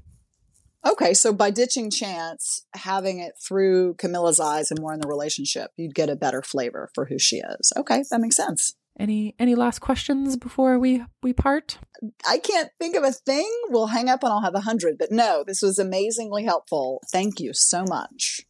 [0.86, 5.72] Okay, so by ditching Chance, having it through Camilla's eyes and more in the relationship,
[5.76, 7.74] you'd get a better flavor for who she is.
[7.76, 8.76] Okay, that makes sense.
[8.98, 11.80] Any any last questions before we we part?
[12.28, 13.50] I can't think of a thing.
[13.70, 14.98] We'll hang up and I'll have a hundred.
[14.98, 17.02] But no, this was amazingly helpful.
[17.12, 18.46] Thank you so much.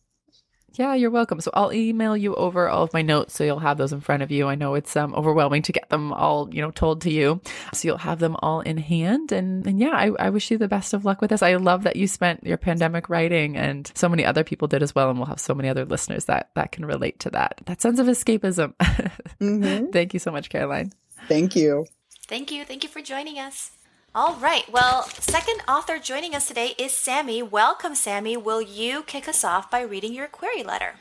[0.79, 1.41] Yeah, you're welcome.
[1.41, 4.23] So I'll email you over all of my notes so you'll have those in front
[4.23, 4.47] of you.
[4.47, 7.41] I know it's um, overwhelming to get them all, you know, told to you.
[7.73, 9.33] So you'll have them all in hand.
[9.33, 11.41] And, and yeah, I, I wish you the best of luck with this.
[11.41, 14.95] I love that you spent your pandemic writing and so many other people did as
[14.95, 15.09] well.
[15.09, 17.59] And we'll have so many other listeners that, that can relate to that.
[17.65, 18.73] That sense of escapism.
[19.39, 19.91] Mm-hmm.
[19.91, 20.91] Thank you so much, Caroline.
[21.29, 21.85] Thank you.
[22.27, 22.65] Thank you.
[22.65, 23.71] Thank you for joining us.
[24.15, 24.63] All right.
[24.71, 27.43] Well, second author joining us today is Sammy.
[27.43, 28.35] Welcome, Sammy.
[28.37, 30.95] Will you kick us off by reading your query letter?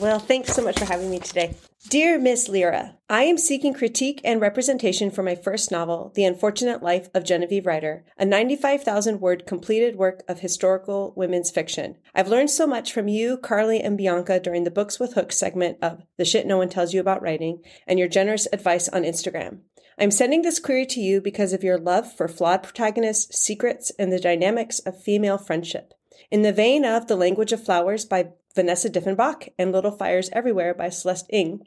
[0.00, 1.54] Well, thanks so much for having me today.
[1.90, 6.82] Dear Miss Lyra, I am seeking critique and representation for my first novel, The Unfortunate
[6.82, 11.96] Life of Genevieve Ryder, a 95,000 word completed work of historical women's fiction.
[12.14, 15.76] I've learned so much from you, Carly, and Bianca during the Books with Hooks segment
[15.82, 19.58] of The Shit No One Tells You About Writing and your generous advice on Instagram.
[19.98, 24.12] I'm sending this query to you because of your love for flawed protagonists, secrets, and
[24.12, 25.94] the dynamics of female friendship.
[26.30, 30.74] In the vein of The Language of Flowers by Vanessa Diffenbaugh and Little Fires Everywhere
[30.74, 31.66] by Celeste Ng,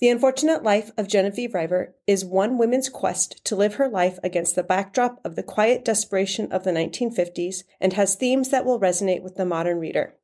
[0.00, 4.54] The Unfortunate Life of Genevieve Ryder is one woman's quest to live her life against
[4.54, 9.22] the backdrop of the quiet desperation of the 1950s and has themes that will resonate
[9.22, 10.14] with the modern reader.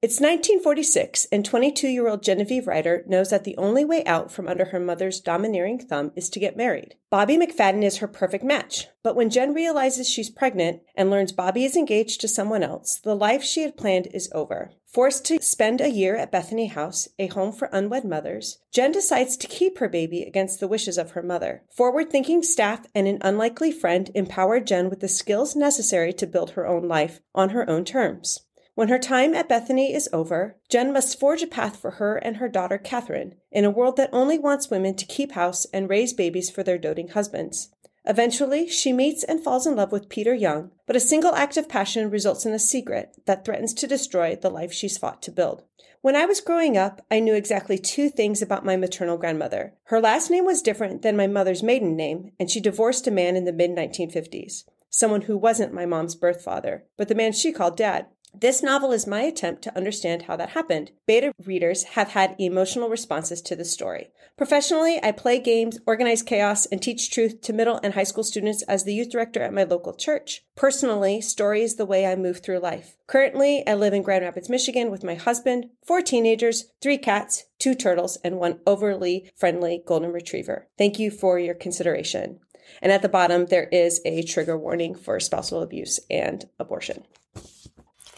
[0.00, 4.48] It's 1946, and 22 year old Genevieve Ryder knows that the only way out from
[4.48, 6.94] under her mother's domineering thumb is to get married.
[7.10, 11.64] Bobby McFadden is her perfect match, but when Jen realizes she's pregnant and learns Bobby
[11.64, 14.70] is engaged to someone else, the life she had planned is over.
[14.88, 19.36] Forced to spend a year at Bethany House, a home for unwed mothers, Jen decides
[19.36, 21.62] to keep her baby against the wishes of her mother.
[21.70, 26.52] Forward thinking staff and an unlikely friend empower Jen with the skills necessary to build
[26.52, 28.46] her own life on her own terms.
[28.76, 32.38] When her time at Bethany is over, Jen must forge a path for her and
[32.38, 36.14] her daughter Catherine in a world that only wants women to keep house and raise
[36.14, 37.68] babies for their doting husbands.
[38.08, 41.68] Eventually, she meets and falls in love with Peter Young, but a single act of
[41.68, 45.62] passion results in a secret that threatens to destroy the life she's fought to build.
[46.00, 49.74] When I was growing up, I knew exactly two things about my maternal grandmother.
[49.84, 53.36] Her last name was different than my mother's maiden name, and she divorced a man
[53.36, 57.52] in the mid 1950s, someone who wasn't my mom's birth father, but the man she
[57.52, 58.06] called dad.
[58.40, 60.92] This novel is my attempt to understand how that happened.
[61.06, 64.12] Beta readers have had emotional responses to the story.
[64.36, 68.62] Professionally, I play games, organize chaos, and teach truth to middle and high school students
[68.62, 70.44] as the youth director at my local church.
[70.54, 72.96] Personally, story is the way I move through life.
[73.08, 77.74] Currently, I live in Grand Rapids, Michigan with my husband, four teenagers, three cats, two
[77.74, 80.68] turtles, and one overly friendly golden retriever.
[80.78, 82.38] Thank you for your consideration.
[82.80, 87.02] And at the bottom, there is a trigger warning for spousal abuse and abortion.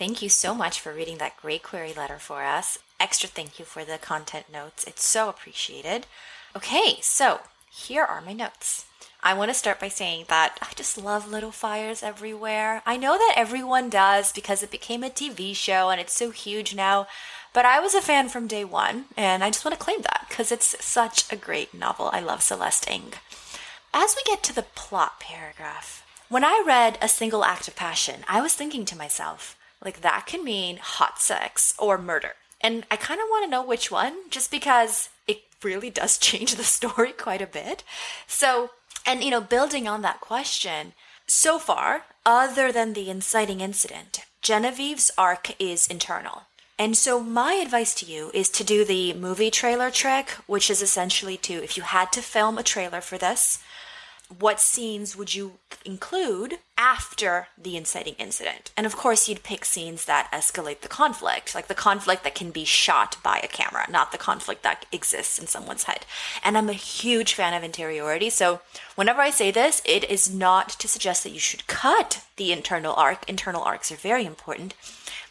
[0.01, 2.79] Thank you so much for reading that great query letter for us.
[2.99, 4.85] Extra thank you for the content notes.
[4.85, 6.07] It's so appreciated.
[6.57, 8.87] Okay, so here are my notes.
[9.23, 12.81] I want to start by saying that I just love Little Fires Everywhere.
[12.87, 16.75] I know that everyone does because it became a TV show and it's so huge
[16.75, 17.07] now,
[17.53, 20.25] but I was a fan from day one and I just want to claim that
[20.31, 22.09] because it's such a great novel.
[22.11, 23.13] I love Celeste Ng.
[23.93, 28.25] As we get to the plot paragraph, when I read A Single Act of Passion,
[28.27, 32.35] I was thinking to myself, like that can mean hot sex or murder.
[32.61, 36.55] And I kind of want to know which one just because it really does change
[36.55, 37.83] the story quite a bit.
[38.27, 38.71] So,
[39.07, 40.93] and you know, building on that question,
[41.27, 46.43] so far, other than the inciting incident, Genevieve's arc is internal.
[46.79, 50.81] And so, my advice to you is to do the movie trailer trick, which is
[50.81, 53.62] essentially to, if you had to film a trailer for this,
[54.38, 58.73] what scenes would you include after the inciting incident?
[58.75, 62.51] And of course, you'd pick scenes that escalate the conflict, like the conflict that can
[62.51, 66.07] be shot by a camera, not the conflict that exists in someone's head.
[66.43, 68.31] And I'm a huge fan of interiority.
[68.31, 68.62] So
[68.95, 72.95] whenever I say this, it is not to suggest that you should cut the internal
[72.95, 73.29] arc.
[73.29, 74.73] Internal arcs are very important.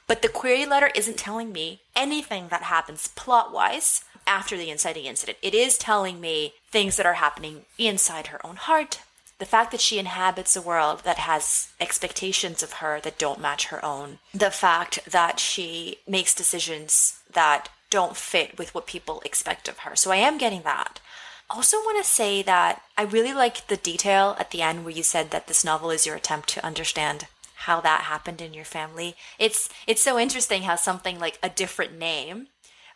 [0.05, 5.05] But the query letter isn't telling me anything that happens plot wise after the inciting
[5.05, 5.39] incident.
[5.41, 8.99] It is telling me things that are happening inside her own heart.
[9.39, 13.67] The fact that she inhabits a world that has expectations of her that don't match
[13.67, 14.19] her own.
[14.33, 19.95] The fact that she makes decisions that don't fit with what people expect of her.
[19.95, 20.99] So I am getting that.
[21.49, 25.01] Also, want to say that I really like the detail at the end where you
[25.01, 27.25] said that this novel is your attempt to understand
[27.63, 29.15] how that happened in your family.
[29.37, 32.47] It's it's so interesting how something like a different name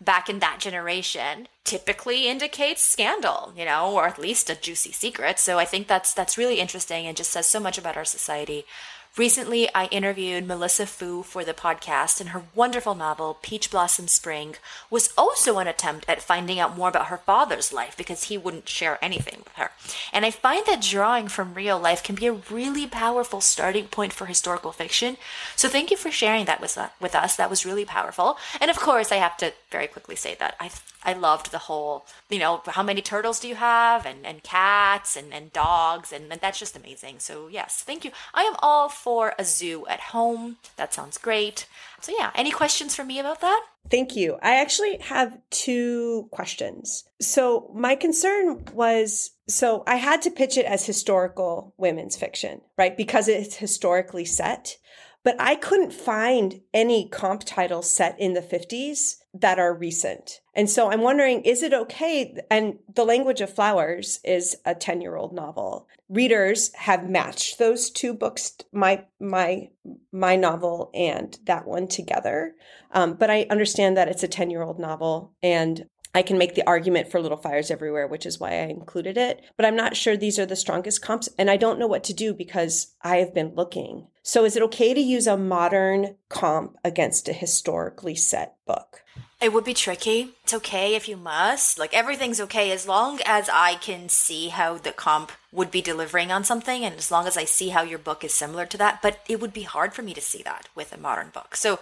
[0.04, 5.40] back in that generation typically indicates scandal, you know, or at least a juicy secret.
[5.40, 8.66] So I think that's that's really interesting and just says so much about our society.
[9.16, 14.56] Recently, I interviewed Melissa Fu for the podcast, and her wonderful novel, Peach Blossom Spring,
[14.90, 18.68] was also an attempt at finding out more about her father's life because he wouldn't
[18.68, 19.70] share anything with her.
[20.12, 24.14] And I find that drawing from real life can be a really powerful starting point
[24.14, 25.18] for historical fiction.
[25.56, 27.36] So thank you for sharing that with, uh, with us.
[27.36, 28.38] That was really powerful.
[28.60, 30.72] And of course, I have to very quickly say that I
[31.06, 35.16] I loved the whole, you know, how many turtles do you have and, and cats
[35.18, 37.20] and, and dogs and, and that's just amazing.
[37.20, 38.12] So yes, thank you.
[38.34, 40.56] I am all for a zoo at home.
[40.78, 41.68] That sounds great.
[42.00, 43.66] So yeah, any questions for me about that?
[43.92, 44.38] Thank you.
[44.42, 47.04] I actually have two questions.
[47.20, 52.96] So my concern was so I had to pitch it as historical women's fiction, right?
[52.96, 54.78] Because it's historically set.
[55.24, 60.42] But I couldn't find any comp titles set in the 50s that are recent.
[60.54, 62.36] And so I'm wondering, is it okay?
[62.52, 65.88] And The Language of Flowers is a 10 year old novel.
[66.10, 69.70] Readers have matched those two books, my, my,
[70.12, 72.54] my novel and that one together.
[72.92, 76.54] Um, but I understand that it's a 10 year old novel and I can make
[76.54, 79.42] the argument for Little Fires Everywhere, which is why I included it.
[79.58, 81.28] But I'm not sure these are the strongest comps.
[81.40, 84.08] And I don't know what to do because I have been looking.
[84.26, 89.04] So is it okay to use a modern comp against a historically set book?
[89.42, 90.30] It would be tricky.
[90.44, 91.78] It's okay if you must.
[91.78, 96.32] Like everything's okay as long as I can see how the comp would be delivering
[96.32, 99.02] on something and as long as I see how your book is similar to that.
[99.02, 101.58] But it would be hard for me to see that with a modern book.
[101.58, 101.80] So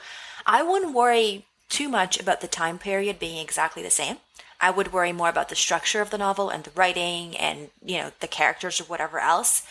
[0.47, 4.17] I wouldn't worry too much about the time period being exactly the same.
[4.60, 7.99] I would worry more about the structure of the novel and the writing and, you
[7.99, 9.62] know, the characters or whatever else.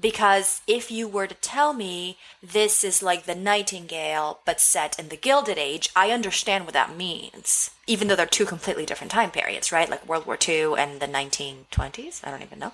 [0.00, 5.08] Because if you were to tell me this is like the Nightingale but set in
[5.08, 7.70] the Gilded Age, I understand what that means.
[7.86, 9.88] Even though they're two completely different time periods, right?
[9.88, 12.26] Like World War II and the 1920s.
[12.26, 12.72] I don't even know.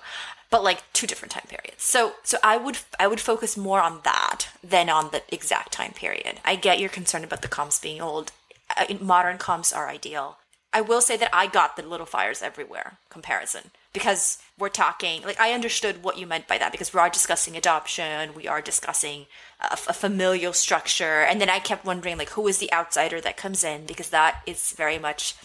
[0.49, 1.83] But like two different time periods.
[1.83, 5.91] So so I would I would focus more on that than on the exact time
[5.91, 6.39] period.
[6.43, 8.31] I get your concern about the comps being old.
[8.75, 10.37] Uh, modern comps are ideal.
[10.73, 15.39] I will say that I got the little fires everywhere comparison because we're talking like
[15.39, 19.25] I understood what you meant by that because we are discussing adoption, we are discussing
[19.59, 23.37] a, a, familial structure, and then I kept wondering like who is the outsider that
[23.37, 25.35] comes in because that is very much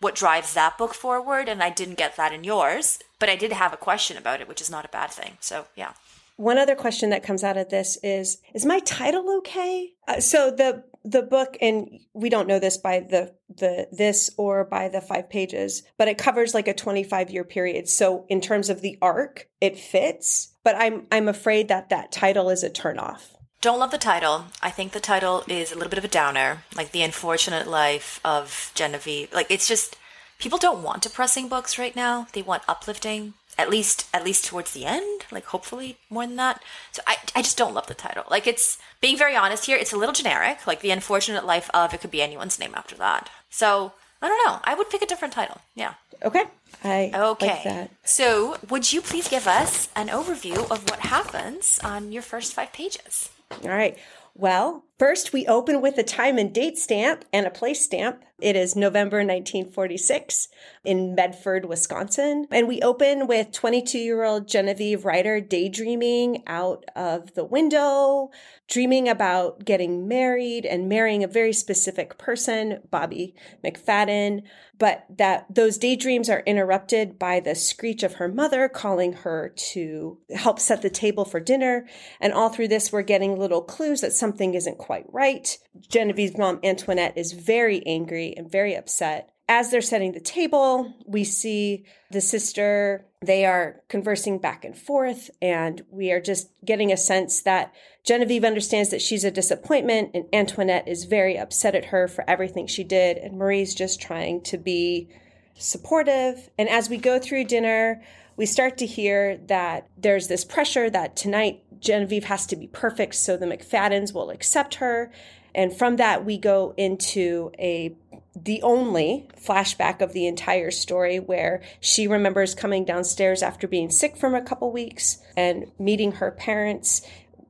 [0.00, 3.52] what drives that book forward, and I didn't get that in yours, but I did
[3.52, 5.36] have a question about it, which is not a bad thing.
[5.40, 5.92] So yeah.
[6.36, 9.92] One other question that comes out of this is is my title okay?
[10.08, 14.64] Uh, so the the book and we don't know this by the the this or
[14.64, 17.88] by the five pages but it covers like a 25 year period.
[17.88, 22.50] So in terms of the arc it fits but i'm i'm afraid that that title
[22.50, 23.34] is a turnoff.
[23.60, 24.46] Don't love the title.
[24.62, 28.20] I think the title is a little bit of a downer like the unfortunate life
[28.24, 29.32] of genevieve.
[29.32, 29.96] Like it's just
[30.38, 32.26] people don't want depressing books right now.
[32.32, 36.62] They want uplifting at least at least towards the end like hopefully more than that.
[36.92, 38.24] So i, I just don't love the title.
[38.30, 41.92] Like it's being very honest here it's a little generic like the unfortunate life of
[41.94, 43.30] it could be anyone's name after that.
[43.50, 43.92] So
[44.22, 44.60] i don't know.
[44.64, 45.58] I would pick a different title.
[45.74, 45.94] Yeah.
[46.22, 46.44] Okay.
[46.82, 47.62] I okay.
[47.64, 52.54] like so would you please give us an overview of what happens on your first
[52.54, 53.30] five pages?
[53.62, 53.98] All right.
[54.34, 58.56] Well first we open with a time and date stamp and a place stamp it
[58.56, 60.48] is November 1946
[60.84, 62.46] in Medford, Wisconsin.
[62.50, 68.30] And we open with 22 year old Genevieve Ryder daydreaming out of the window,
[68.68, 73.34] dreaming about getting married and marrying a very specific person, Bobby
[73.64, 74.42] McFadden.
[74.78, 80.16] But that those daydreams are interrupted by the screech of her mother calling her to
[80.34, 81.86] help set the table for dinner.
[82.18, 85.56] And all through this, we're getting little clues that something isn't quite right.
[85.88, 89.30] Genevieve's mom, Antoinette, is very angry and very upset.
[89.48, 95.30] As they're setting the table, we see the sister, they are conversing back and forth,
[95.40, 97.72] and we are just getting a sense that
[98.02, 102.66] Genevieve understands that she's a disappointment, and Antoinette is very upset at her for everything
[102.66, 105.08] she did, and Marie's just trying to be
[105.56, 106.50] supportive.
[106.58, 108.02] And as we go through dinner,
[108.40, 113.14] we start to hear that there's this pressure that tonight Genevieve has to be perfect
[113.16, 115.12] so the McFaddens will accept her.
[115.54, 117.94] And from that, we go into a
[118.34, 124.16] the only flashback of the entire story where she remembers coming downstairs after being sick
[124.16, 127.06] from a couple weeks and meeting her parents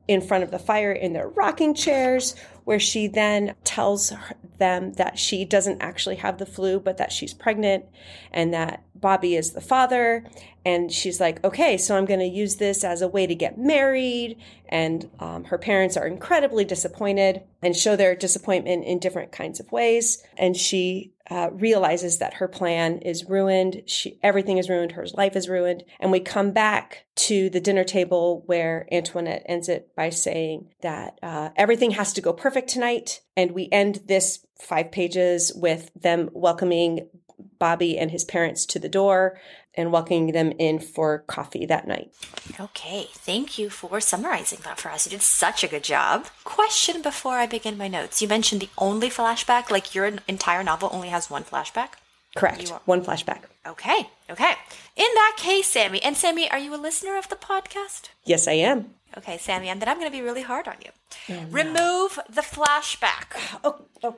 [0.09, 4.13] in front of the fire in their rocking chairs where she then tells
[4.57, 7.85] them that she doesn't actually have the flu, but that she's pregnant
[8.31, 10.23] and that Bobby is the father.
[10.63, 13.57] And she's like, okay, so I'm going to use this as a way to get
[13.57, 14.37] married.
[14.69, 19.71] And um, her parents are incredibly disappointed and show their disappointment in different kinds of
[19.71, 20.23] ways.
[20.37, 23.83] And she uh, realizes that her plan is ruined.
[23.85, 24.91] She, everything is ruined.
[24.91, 25.85] Her life is ruined.
[26.01, 31.17] And we come back to the dinner table where Antoinette ends it by saying that
[31.23, 33.21] uh, everything has to go perfect tonight.
[33.37, 37.07] And we end this five pages with them welcoming
[37.59, 39.39] Bobby and his parents to the door
[39.75, 42.11] and welcoming them in for coffee that night.
[42.59, 45.05] Okay, thank you for summarizing that for us.
[45.05, 46.27] You did such a good job.
[46.43, 48.21] Question before I begin my notes.
[48.21, 51.89] You mentioned the only flashback, like your entire novel only has one flashback?
[52.35, 52.69] Correct.
[52.85, 53.41] One flashback.
[53.67, 54.53] Okay, okay.
[54.95, 58.09] In that case, Sammy, and Sammy, are you a listener of the podcast?
[58.23, 58.91] Yes, I am.
[59.17, 60.91] Okay, Sammy, and then I'm going to be really hard on you.
[61.29, 61.47] Oh, no.
[61.49, 63.59] Remove the flashback.
[63.63, 64.15] Oh, oh.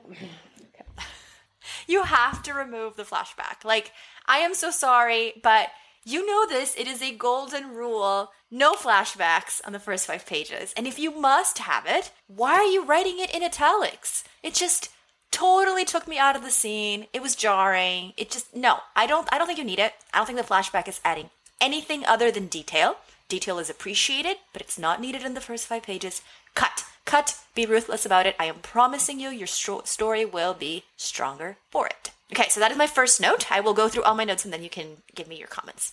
[1.86, 3.64] You have to remove the flashback.
[3.64, 3.92] Like,
[4.26, 5.68] I am so sorry, but
[6.04, 6.74] you know this.
[6.76, 8.30] It is a golden rule.
[8.50, 10.72] No flashbacks on the first five pages.
[10.76, 14.24] And if you must have it, why are you writing it in italics?
[14.42, 14.90] It just
[15.30, 17.06] totally took me out of the scene.
[17.12, 18.12] It was jarring.
[18.16, 18.78] It just no.
[18.94, 19.94] I don't I don't think you need it.
[20.12, 21.30] I don't think the flashback is adding
[21.60, 22.96] anything other than detail.
[23.28, 26.20] Detail is appreciated, but it's not needed in the first 5 pages.
[26.54, 26.84] Cut.
[27.04, 27.38] Cut.
[27.54, 28.34] Be ruthless about it.
[28.38, 32.10] I am promising you your st- story will be stronger for it.
[32.32, 33.50] Okay, so that is my first note.
[33.52, 35.92] I will go through all my notes and then you can give me your comments.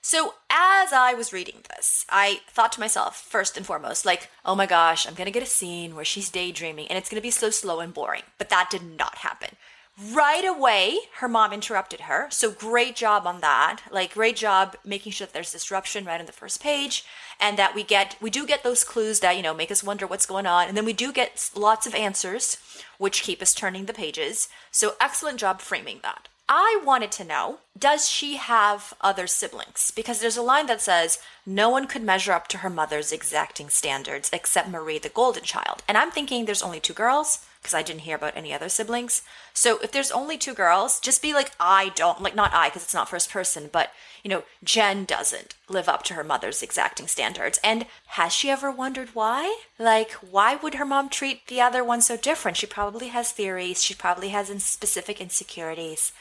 [0.00, 4.54] So, as I was reading this, I thought to myself, first and foremost, like, oh
[4.54, 7.50] my gosh, I'm gonna get a scene where she's daydreaming and it's gonna be so
[7.50, 8.22] slow and boring.
[8.38, 9.56] But that did not happen.
[10.00, 12.28] Right away, her mom interrupted her.
[12.30, 13.82] So, great job on that.
[13.90, 17.04] Like, great job making sure that there's disruption right on the first page
[17.40, 20.06] and that we get, we do get those clues that, you know, make us wonder
[20.06, 20.68] what's going on.
[20.68, 22.58] And then we do get lots of answers
[22.98, 24.48] which keep us turning the pages.
[24.70, 26.28] So, excellent job framing that.
[26.48, 29.92] I wanted to know does she have other siblings?
[29.94, 33.68] Because there's a line that says, no one could measure up to her mother's exacting
[33.68, 35.82] standards except Marie, the golden child.
[35.86, 39.22] And I'm thinking there's only two girls because I didn't hear about any other siblings.
[39.52, 42.82] So if there's only two girls, just be like, I don't, like, not I because
[42.84, 43.90] it's not first person, but,
[44.22, 47.58] you know, Jen doesn't live up to her mother's exacting standards.
[47.62, 49.58] And has she ever wondered why?
[49.78, 52.56] Like, why would her mom treat the other one so different?
[52.56, 56.12] She probably has theories, she probably has specific insecurities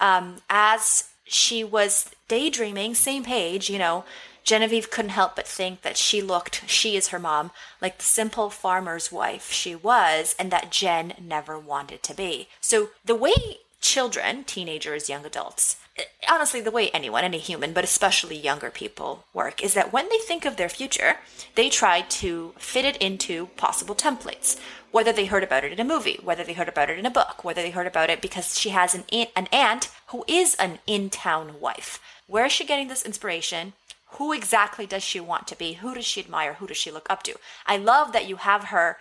[0.00, 4.04] um, as she was daydreaming, same page, you know,
[4.48, 7.50] Genevieve couldn't help but think that she looked, she is her mom,
[7.82, 12.48] like the simple farmer's wife she was, and that Jen never wanted to be.
[12.58, 17.84] So the way children, teenagers, young adults, eh, honestly, the way anyone, any human, but
[17.84, 21.16] especially younger people work, is that when they think of their future,
[21.54, 24.58] they try to fit it into possible templates.
[24.92, 27.10] Whether they heard about it in a movie, whether they heard about it in a
[27.10, 29.04] book, whether they heard about it because she has an
[29.36, 32.00] an aunt who is an in-town wife.
[32.26, 33.74] Where is she getting this inspiration?
[34.12, 35.74] Who exactly does she want to be?
[35.74, 36.54] Who does she admire?
[36.54, 37.34] Who does she look up to?
[37.66, 38.98] I love that you have her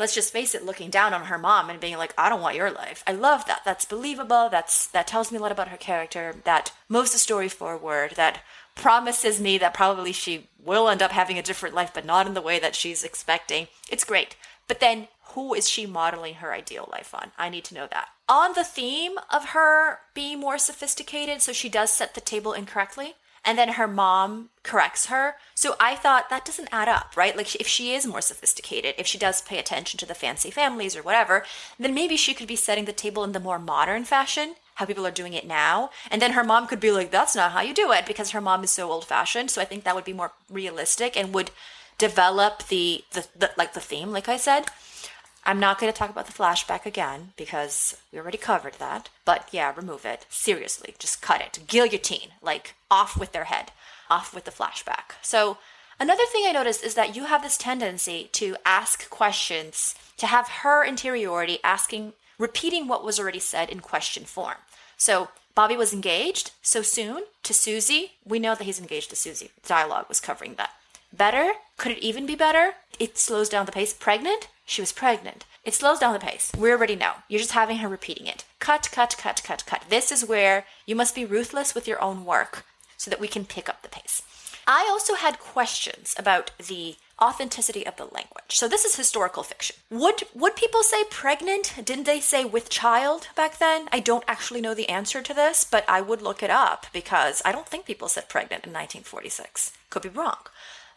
[0.00, 2.56] let's just face it, looking down on her mom and being like, I don't want
[2.56, 3.04] your life.
[3.06, 3.60] I love that.
[3.64, 4.48] That's believable.
[4.48, 6.36] That's that tells me a lot about her character.
[6.44, 8.12] That moves the story forward.
[8.16, 8.42] That
[8.74, 12.34] promises me that probably she will end up having a different life, but not in
[12.34, 13.68] the way that she's expecting.
[13.90, 14.36] It's great.
[14.66, 17.32] But then who is she modeling her ideal life on?
[17.38, 18.08] I need to know that.
[18.28, 23.14] On the theme of her being more sophisticated, so she does set the table incorrectly
[23.44, 25.36] and then her mom corrects her.
[25.54, 27.36] So I thought that doesn't add up, right?
[27.36, 30.96] Like if she is more sophisticated, if she does pay attention to the fancy families
[30.96, 31.44] or whatever,
[31.78, 35.06] then maybe she could be setting the table in the more modern fashion, how people
[35.06, 35.90] are doing it now.
[36.10, 38.40] And then her mom could be like, that's not how you do it because her
[38.40, 39.50] mom is so old fashioned.
[39.50, 41.50] So I think that would be more realistic and would
[41.98, 44.66] develop the, the, the like the theme, like I said.
[45.44, 49.08] I'm not going to talk about the flashback again because we already covered that.
[49.24, 50.26] But yeah, remove it.
[50.28, 51.60] Seriously, just cut it.
[51.66, 52.30] Guillotine.
[52.42, 53.72] Like, off with their head.
[54.10, 55.14] Off with the flashback.
[55.22, 55.58] So,
[55.98, 60.48] another thing I noticed is that you have this tendency to ask questions, to have
[60.48, 64.56] her interiority asking, repeating what was already said in question form.
[64.96, 68.12] So, Bobby was engaged so soon to Susie.
[68.24, 69.50] We know that he's engaged to Susie.
[69.66, 70.70] Dialogue was covering that.
[71.12, 71.52] Better?
[71.76, 72.74] Could it even be better?
[72.98, 73.92] It slows down the pace.
[73.92, 74.48] Pregnant?
[74.64, 75.44] She was pregnant.
[75.64, 76.52] It slows down the pace.
[76.56, 77.14] We already know.
[77.28, 78.44] You're just having her repeating it.
[78.60, 79.84] Cut, cut, cut, cut, cut.
[79.88, 82.64] This is where you must be ruthless with your own work
[82.96, 84.22] so that we can pick up the pace.
[84.66, 88.50] I also had questions about the authenticity of the language.
[88.50, 89.76] So this is historical fiction.
[89.90, 91.74] Would would people say pregnant?
[91.84, 93.88] Didn't they say with child back then?
[93.92, 97.42] I don't actually know the answer to this, but I would look it up because
[97.44, 99.72] I don't think people said pregnant in 1946.
[99.90, 100.38] Could be wrong.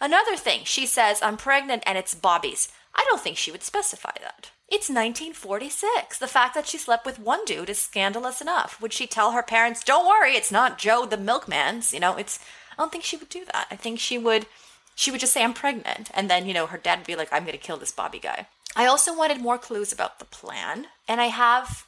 [0.03, 2.67] Another thing, she says I'm pregnant and it's Bobby's.
[2.93, 4.51] I don't think she would specify that.
[4.67, 6.19] It's 1946.
[6.19, 8.81] The fact that she slept with one dude is scandalous enough.
[8.81, 11.93] Would she tell her parents, "Don't worry, it's not Joe the milkman's"?
[11.93, 12.39] You know, it's
[12.73, 13.67] I don't think she would do that.
[13.71, 14.45] I think she would
[14.93, 17.31] she would just say I'm pregnant and then, you know, her dad would be like,
[17.31, 20.87] "I'm going to kill this Bobby guy." I also wanted more clues about the plan,
[21.07, 21.85] and I have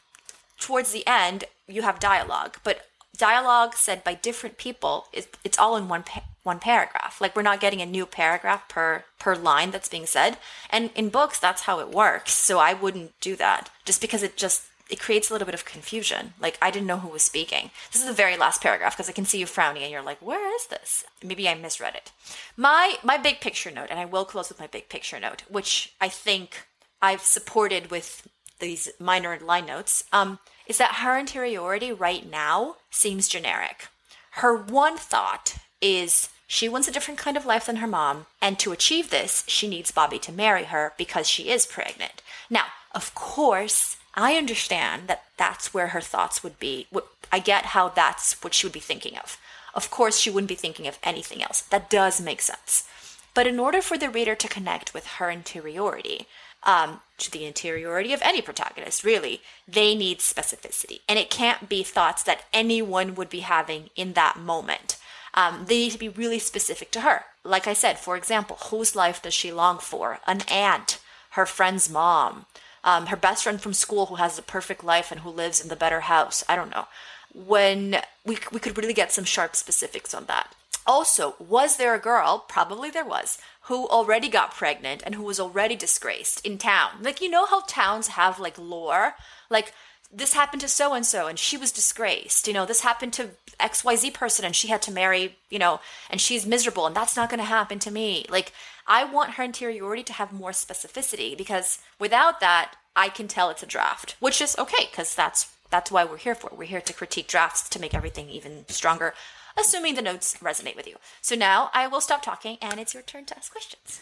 [0.57, 5.75] towards the end, you have dialogue, but dialogue said by different people is it's all
[5.77, 7.19] in one pa- one paragraph.
[7.19, 10.37] Like we're not getting a new paragraph per per line that's being said.
[10.69, 12.33] And in books that's how it works.
[12.33, 15.65] So I wouldn't do that just because it just it creates a little bit of
[15.65, 16.33] confusion.
[16.39, 17.71] Like I didn't know who was speaking.
[17.91, 20.21] This is the very last paragraph because I can see you frowning and you're like,
[20.21, 22.11] "Where is this?" Maybe I misread it.
[22.55, 25.93] My my big picture note, and I will close with my big picture note, which
[25.99, 26.67] I think
[27.01, 28.27] I've supported with
[28.59, 33.87] these minor line notes, um, is that her interiority right now seems generic.
[34.31, 38.59] Her one thought is she wants a different kind of life than her mom, and
[38.59, 42.21] to achieve this, she needs Bobby to marry her because she is pregnant.
[42.49, 46.87] Now, of course, I understand that that's where her thoughts would be.
[47.31, 49.37] I get how that's what she would be thinking of.
[49.73, 51.61] Of course, she wouldn't be thinking of anything else.
[51.61, 52.87] That does make sense.
[53.33, 56.27] But in order for the reader to connect with her interiority,
[56.65, 60.99] um, to the interiority of any protagonist, really, they need specificity.
[61.07, 64.97] And it can't be thoughts that anyone would be having in that moment.
[65.33, 67.25] Um, they need to be really specific to her.
[67.43, 70.19] Like I said, for example, whose life does she long for?
[70.25, 70.99] An aunt,
[71.31, 72.45] her friend's mom,
[72.83, 75.69] um, her best friend from school who has the perfect life and who lives in
[75.69, 76.43] the better house.
[76.47, 76.87] I don't know.
[77.33, 80.55] When we, we could really get some sharp specifics on that.
[80.87, 85.39] Also, was there a girl, probably there was, who already got pregnant and who was
[85.39, 86.91] already disgraced in town?
[87.01, 89.15] Like, you know how towns have like lore?
[89.49, 89.73] Like,
[90.13, 92.47] this happened to so and so and she was disgraced.
[92.47, 96.21] You know, this happened to XYZ person and she had to marry, you know, and
[96.21, 98.25] she's miserable and that's not going to happen to me.
[98.29, 98.53] Like,
[98.87, 103.63] I want her interiority to have more specificity because without that, I can tell it's
[103.63, 106.51] a draft, which is okay because that's that's why we're here for.
[106.55, 109.13] We're here to critique drafts to make everything even stronger,
[109.57, 110.95] assuming the notes resonate with you.
[111.21, 114.01] So now I will stop talking and it's your turn to ask questions.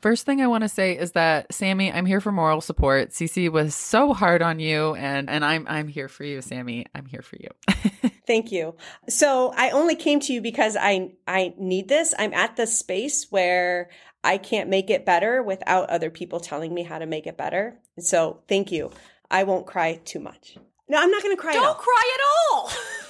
[0.00, 3.10] First thing I want to say is that Sammy, I'm here for moral support.
[3.10, 6.86] Cece was so hard on you and and I'm I'm here for you, Sammy.
[6.94, 7.48] I'm here for you.
[8.26, 8.76] Thank you.
[9.08, 12.14] So I only came to you because I I need this.
[12.16, 13.90] I'm at the space where
[14.22, 17.78] I can't make it better without other people telling me how to make it better.
[17.98, 18.90] So thank you.
[19.30, 20.56] I won't cry too much.
[20.88, 21.52] No, I'm not going to cry.
[21.52, 22.20] Don't cry at
[22.52, 22.70] all.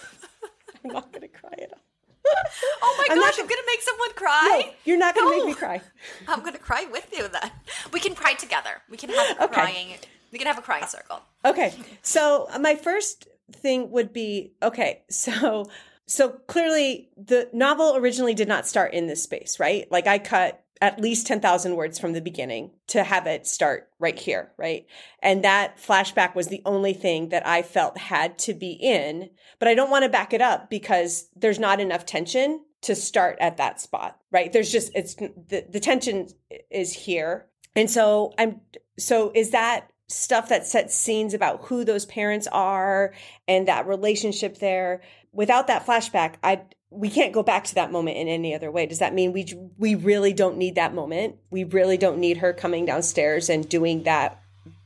[0.85, 1.81] I'm not going to cry at all.
[2.83, 4.63] oh my I'm gosh, gonna, I'm gonna make someone cry.
[4.67, 5.37] No, you're not gonna no.
[5.39, 5.81] make me cry.
[6.29, 7.51] I'm gonna cry with you then.
[7.91, 8.83] We can cry together.
[8.91, 9.55] We can have a okay.
[9.55, 9.95] crying
[10.33, 11.21] we can have a crying circle.
[11.45, 11.73] Okay.
[12.03, 15.67] So uh, my first thing would be okay, so
[16.07, 19.91] so clearly the novel originally did not start in this space, right?
[19.91, 24.19] Like I cut at least 10,000 words from the beginning to have it start right
[24.19, 24.87] here, right?
[25.21, 29.69] And that flashback was the only thing that I felt had to be in, but
[29.69, 33.57] I don't want to back it up because there's not enough tension to start at
[33.57, 34.53] that spot, right?
[34.53, 36.29] There's just, it's the, the tension
[36.71, 37.47] is here.
[37.75, 38.61] And so I'm,
[38.99, 43.15] so is that stuff that sets scenes about who those parents are
[43.47, 45.03] and that relationship there?
[45.33, 48.87] Without that flashback, I we can't go back to that moment in any other way.
[48.87, 51.37] Does that mean we we really don't need that moment?
[51.51, 54.41] We really don't need her coming downstairs and doing that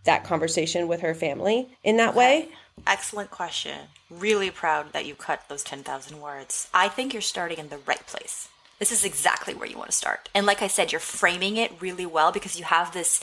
[0.05, 2.48] that conversation with her family in that way?
[2.86, 3.78] Excellent question.
[4.11, 6.68] Really proud that you cut those 10,000 words.
[6.74, 8.48] I think you're starting in the right place.
[8.78, 10.28] This is exactly where you want to start.
[10.34, 13.22] And like I said, you're framing it really well because you have this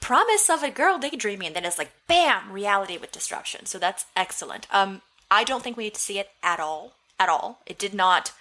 [0.00, 3.66] promise of a girl daydreaming and then it's like bam, reality with disruption.
[3.66, 4.66] So that's excellent.
[4.70, 7.60] Um I don't think we need to see it at all at all.
[7.66, 8.32] It did not.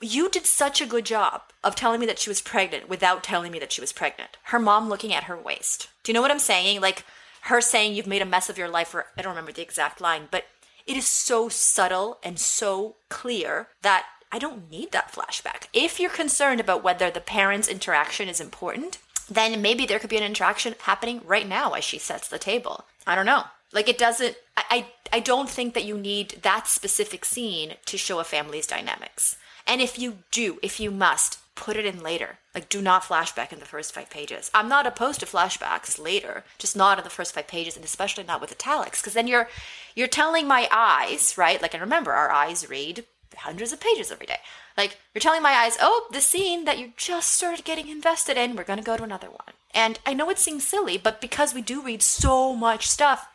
[0.00, 3.52] You did such a good job of telling me that she was pregnant without telling
[3.52, 4.38] me that she was pregnant.
[4.44, 5.88] Her mom looking at her waist.
[6.02, 6.80] Do you know what I'm saying?
[6.80, 7.04] Like
[7.42, 10.00] her saying you've made a mess of your life, or I don't remember the exact
[10.00, 10.44] line, but
[10.86, 15.66] it is so subtle and so clear that I don't need that flashback.
[15.72, 20.16] If you're concerned about whether the parents' interaction is important, then maybe there could be
[20.16, 22.84] an interaction happening right now as she sets the table.
[23.06, 23.44] I don't know.
[23.72, 28.20] Like it doesn't I, I don't think that you need that specific scene to show
[28.20, 29.36] a family's dynamics.
[29.66, 32.38] And if you do, if you must, put it in later.
[32.54, 34.50] Like do not flashback in the first five pages.
[34.54, 38.24] I'm not opposed to flashbacks later, just not in the first five pages and especially
[38.24, 39.48] not with italics because then you're
[39.94, 41.60] you're telling my eyes, right?
[41.60, 43.04] Like and remember our eyes read
[43.36, 44.38] hundreds of pages every day.
[44.76, 48.56] Like you're telling my eyes, "Oh, the scene that you just started getting invested in,
[48.56, 51.62] we're to go to another one." And I know it seems silly, but because we
[51.62, 53.28] do read so much stuff,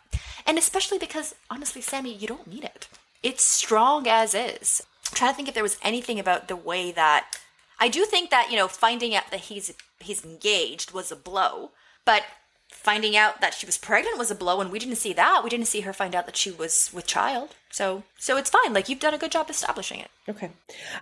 [0.45, 2.88] and especially because, honestly, Sammy, you don't need it.
[3.24, 4.84] It's strong as is.
[5.09, 7.38] I'm trying to think if there was anything about the way that
[7.80, 11.72] I do think that, you know, finding out that he's he's engaged was a blow,
[12.05, 12.24] but
[12.70, 15.41] finding out that she was pregnant was a blow and we didn't see that.
[15.43, 17.55] We didn't see her find out that she was with child.
[17.72, 18.74] So so it's fine.
[18.74, 20.09] Like you've done a good job establishing it.
[20.30, 20.51] Okay.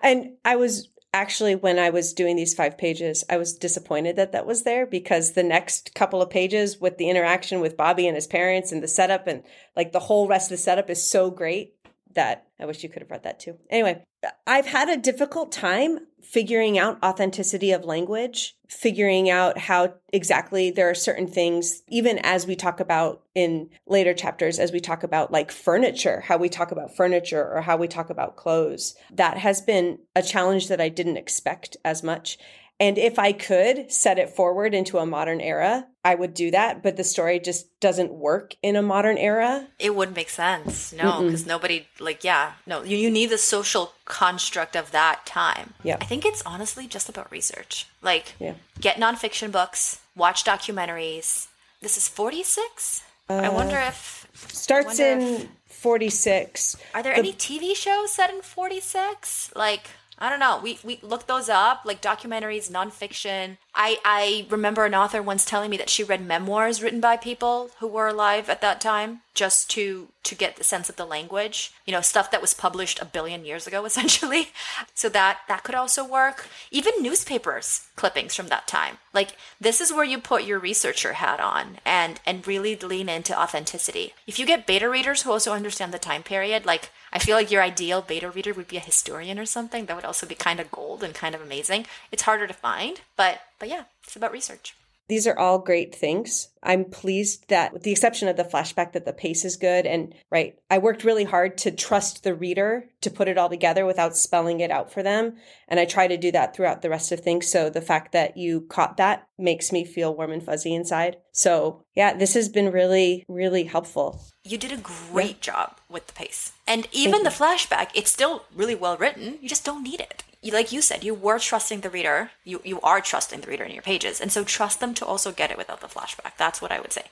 [0.02, 4.32] And I was actually, when I was doing these five pages, I was disappointed that
[4.32, 8.16] that was there because the next couple of pages with the interaction with Bobby and
[8.16, 9.44] his parents and the setup and
[9.76, 11.76] like the whole rest of the setup is so great
[12.16, 13.58] that I wish you could have read that too.
[13.70, 14.04] Anyway,
[14.48, 20.90] I've had a difficult time figuring out authenticity of language, figuring out how exactly there
[20.90, 25.32] are certain things, even as we talk about in later chapters, as we talk about
[25.32, 28.96] like furniture, how we talk about furniture or how we talk about clothes.
[29.12, 32.40] That has been a challenge that I didn't expect as much.
[32.84, 36.84] And if I could set it forward into a modern era, I would do that.
[36.84, 39.68] But the story just doesn't work in a modern era.
[39.80, 40.92] It wouldn't make sense.
[40.92, 45.76] No, because nobody, like, yeah, no, you, you need the social construct of that time.
[45.82, 45.96] Yeah.
[46.02, 47.88] I think it's honestly just about research.
[48.02, 48.56] Like, Yeah.
[48.82, 51.48] get nonfiction books, watch documentaries.
[51.80, 53.02] This is 46?
[53.30, 54.28] I uh, wonder if.
[54.34, 56.76] Starts wonder in 46.
[56.94, 59.52] Are there The- any TV shows set in 46?
[59.56, 59.88] Like,
[60.20, 60.60] I don't know.
[60.62, 63.58] We we looked those up, like documentaries, nonfiction.
[63.74, 67.72] I I remember an author once telling me that she read memoirs written by people
[67.80, 71.74] who were alive at that time, just to to get the sense of the language.
[71.86, 74.50] You know, stuff that was published a billion years ago, essentially.
[74.94, 76.48] So that that could also work.
[76.72, 78.98] Even newspapers clippings from that time.
[79.14, 83.40] Like this is where you put your researcher hat on and and really lean into
[83.40, 84.14] authenticity.
[84.28, 87.52] If you get beta readers who also understand the time period, like I feel like
[87.52, 89.86] your ideal beta reader would be a historian or something.
[89.86, 91.86] That would also be kind of gold and kind of amazing.
[92.12, 94.76] It's harder to find, but but yeah, it's about research.
[95.14, 96.48] These are all great things.
[96.64, 99.86] I'm pleased that, with the exception of the flashback, that the pace is good.
[99.86, 103.86] And right, I worked really hard to trust the reader to put it all together
[103.86, 105.36] without spelling it out for them.
[105.68, 107.48] And I try to do that throughout the rest of things.
[107.48, 111.18] So the fact that you caught that makes me feel warm and fuzzy inside.
[111.32, 114.20] So yeah, this has been really, really helpful.
[114.44, 116.54] You did a great job with the pace.
[116.66, 119.38] And even the flashback, it's still really well written.
[119.44, 120.24] You just don't need it.
[120.52, 122.32] Like you said, you were trusting the reader.
[122.44, 124.20] You you are trusting the reader in your pages.
[124.20, 126.38] And so trust them to also get it without the flashback.
[126.38, 127.06] That's what I would say.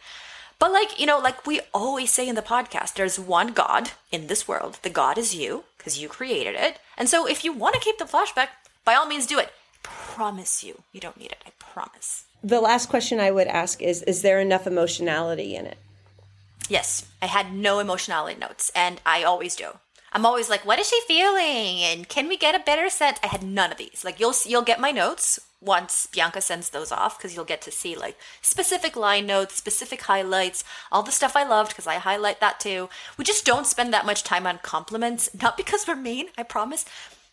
[0.59, 4.27] But like, you know, like we always say in the podcast, there's one God in
[4.27, 4.77] this world.
[4.83, 6.79] The God is you because you created it.
[6.97, 8.49] And so if you want to keep the flashback,
[8.85, 9.51] by all means do it.
[9.81, 11.43] Promise you, you don't need it.
[11.47, 12.25] I promise.
[12.43, 15.77] The last question I would ask is Is there enough emotionality in it?
[16.69, 19.79] Yes, I had no emotionality notes, and I always do.
[20.11, 23.27] I'm always like, "What is she feeling?" and "Can we get a better sense?" I
[23.27, 24.03] had none of these.
[24.03, 27.71] Like you'll you'll get my notes once Bianca sends those off because you'll get to
[27.71, 32.39] see like specific line notes, specific highlights, all the stuff I loved because I highlight
[32.39, 32.89] that too.
[33.17, 36.83] We just don't spend that much time on compliments, not because we're mean, I promise,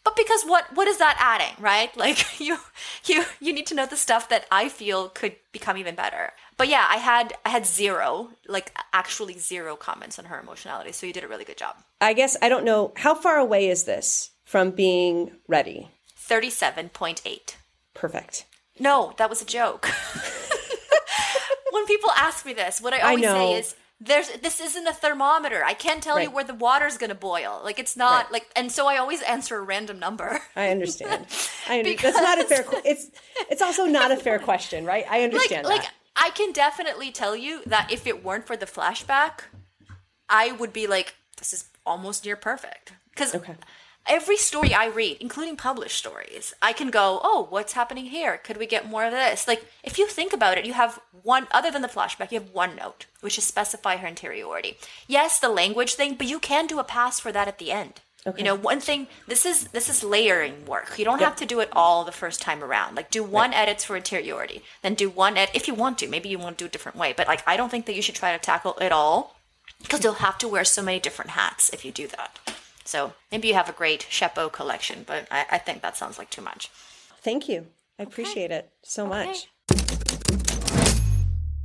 [0.05, 1.91] but because what what is that adding, right?
[1.97, 2.59] Like you
[3.07, 6.33] you you need to know the stuff that I feel could become even better.
[6.59, 10.93] But yeah, I had I had zero, like actually zero comments on her emotionality.
[10.93, 11.77] So you did a really good job.
[12.01, 12.93] I guess I don't know.
[12.97, 15.89] How far away is this from being ready?
[16.19, 17.55] 37.8.
[17.95, 18.45] Perfect.
[18.79, 19.87] No, that was a joke.
[21.73, 23.35] when people ask me this, what I always know.
[23.35, 25.65] say is there's this isn't a thermometer.
[25.65, 27.61] I can't tell you where the water's going to boil.
[27.65, 28.33] Like it's not Right.
[28.33, 30.41] like and so I always answer a random number.
[30.57, 31.27] I understand.
[31.69, 32.63] I under- that's not a fair.
[32.63, 33.11] Because- It's
[33.51, 35.05] it's also not a fair question, right?
[35.11, 35.93] I understand like that.
[36.21, 39.43] I can definitely tell you that if it weren't for the flashback,
[40.29, 42.93] I would be like, this is almost near perfect.
[43.11, 43.55] Because Okay.
[44.07, 48.39] every story I read, including published stories, I can go, oh, what's happening here?
[48.39, 49.47] Could we get more of this?
[49.47, 52.51] Like, if you think about it, you have one, other than the flashback, you have
[52.51, 54.77] one note, which is specify her interiority.
[55.07, 58.01] Yes, the language thing, but you can do a pass for that at the end.
[58.37, 59.07] You know, one thing.
[59.27, 60.99] This is this is layering work.
[60.99, 62.95] You don't have to do it all the first time around.
[62.95, 66.09] Like, do one edits for interiority, then do one ed if you want to.
[66.09, 68.03] Maybe you want to do a different way, but like, I don't think that you
[68.03, 69.37] should try to tackle it all
[69.81, 72.39] because you'll have to wear so many different hats if you do that.
[72.85, 76.31] So maybe you have a great chapeau collection, but I, I think that sounds like
[76.31, 76.69] too much.
[77.23, 77.67] Thank you.
[77.99, 79.49] I appreciate it so much.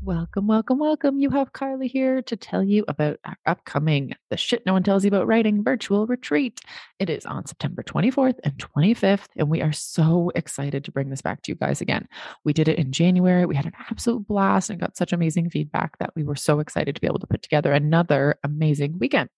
[0.05, 1.19] Welcome, welcome, welcome.
[1.21, 5.05] You have Carly here to tell you about our upcoming The Shit No One Tells
[5.05, 6.59] You About Writing virtual retreat.
[6.99, 11.21] It is on September 24th and 25th, and we are so excited to bring this
[11.21, 12.09] back to you guys again.
[12.43, 13.45] We did it in January.
[13.45, 16.95] We had an absolute blast and got such amazing feedback that we were so excited
[16.95, 19.29] to be able to put together another amazing weekend.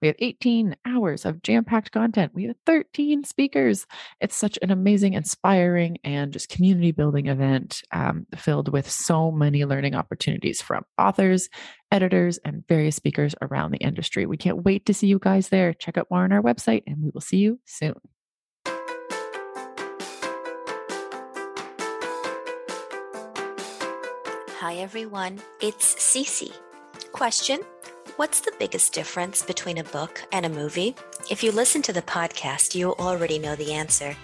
[0.00, 3.86] We have 18 hours of jam packed content, we have 13 speakers.
[4.20, 9.64] It's such an amazing, inspiring, and just community building event um, filled with so many
[9.64, 10.11] learning opportunities
[10.60, 11.48] from authors,
[11.90, 14.26] editors, and various speakers around the industry.
[14.26, 15.72] We can't wait to see you guys there.
[15.72, 17.94] Check out more on our website, and we will see you soon.
[24.58, 26.52] Hi everyone, it's Cece.
[27.12, 27.60] Question
[28.16, 30.94] What's the biggest difference between a book and a movie?
[31.30, 34.14] If you listen to the podcast, you already know the answer.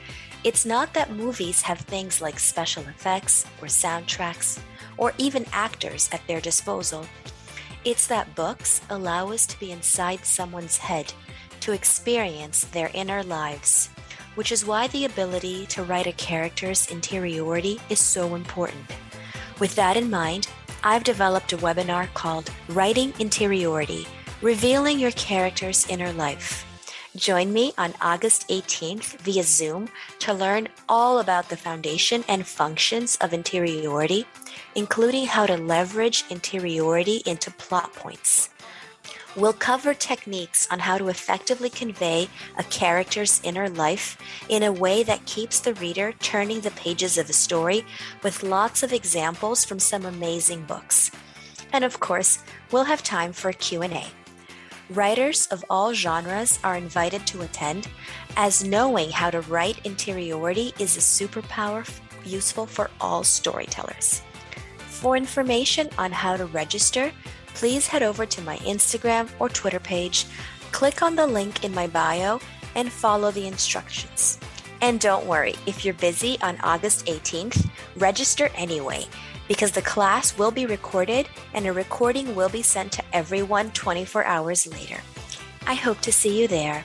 [0.44, 4.60] It's not that movies have things like special effects or soundtracks
[4.96, 7.06] or even actors at their disposal.
[7.84, 11.12] It's that books allow us to be inside someone's head
[11.60, 13.90] to experience their inner lives,
[14.36, 18.84] which is why the ability to write a character's interiority is so important.
[19.58, 20.48] With that in mind,
[20.84, 24.06] I've developed a webinar called Writing Interiority
[24.40, 26.67] Revealing Your Character's Inner Life.
[27.16, 29.88] Join me on August 18th via Zoom
[30.18, 34.26] to learn all about the foundation and functions of interiority,
[34.74, 38.50] including how to leverage interiority into plot points.
[39.36, 42.28] We'll cover techniques on how to effectively convey
[42.58, 44.18] a character's inner life
[44.50, 47.86] in a way that keeps the reader turning the pages of a story
[48.22, 51.10] with lots of examples from some amazing books.
[51.72, 52.40] And of course,
[52.70, 54.06] we'll have time for a Q&A.
[54.90, 57.88] Writers of all genres are invited to attend,
[58.38, 61.86] as knowing how to write interiority is a superpower
[62.24, 64.22] useful for all storytellers.
[64.86, 67.12] For information on how to register,
[67.48, 70.24] please head over to my Instagram or Twitter page,
[70.72, 72.40] click on the link in my bio,
[72.74, 74.38] and follow the instructions.
[74.80, 79.04] And don't worry, if you're busy on August 18th, register anyway
[79.48, 84.24] because the class will be recorded and a recording will be sent to everyone 24
[84.24, 85.00] hours later.
[85.66, 86.84] I hope to see you there.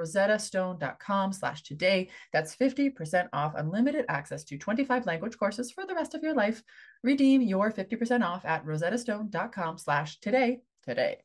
[0.00, 2.08] rosettastone.com slash today.
[2.32, 6.62] That's 50% off unlimited access to 25 language courses for the rest of your life.
[7.02, 11.18] Redeem your 50% off at rosettastone.com slash today today.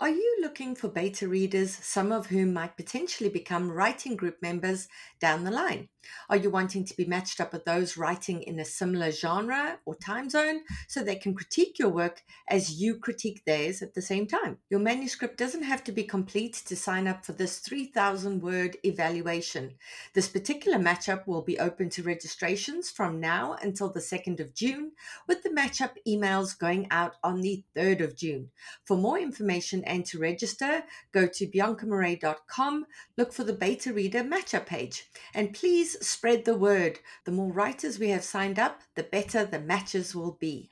[0.00, 4.86] Are you looking for beta readers, some of whom might potentially become writing group members
[5.18, 5.88] down the line?
[6.30, 9.94] Are you wanting to be matched up with those writing in a similar genre or
[9.94, 14.26] time zone so they can critique your work as you critique theirs at the same
[14.26, 14.58] time?
[14.70, 19.74] Your manuscript doesn't have to be complete to sign up for this 3,000 word evaluation.
[20.14, 24.92] This particular matchup will be open to registrations from now until the 2nd of June,
[25.26, 28.50] with the matchup emails going out on the 3rd of June.
[28.84, 30.82] For more information and to register,
[31.12, 32.86] go to biancamarais.com,
[33.16, 36.98] look for the beta reader matchup page, and please spread the word.
[37.24, 40.70] The more writers we have signed up, the better the matches will be.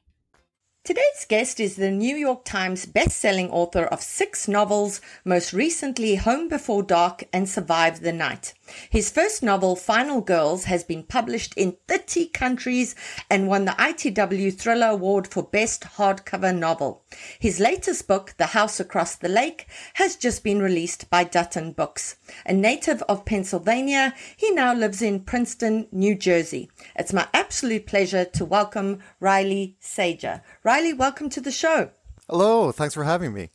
[0.87, 6.47] Today's guest is the New York Times best-selling author of six novels, most recently Home
[6.47, 8.55] Before Dark and Survive the Night.
[8.89, 12.95] His first novel, Final Girls, has been published in 30 countries
[13.29, 17.03] and won the ITW Thriller Award for Best Hardcover Novel.
[17.41, 22.17] His latest book, The House Across the Lake, has just been released by Dutton Books.
[22.45, 26.71] A native of Pennsylvania, he now lives in Princeton, New Jersey.
[26.95, 30.43] It's my absolute pleasure to welcome Riley Sager.
[30.63, 31.91] Riley, welcome to the show.
[32.29, 33.49] Hello, thanks for having me.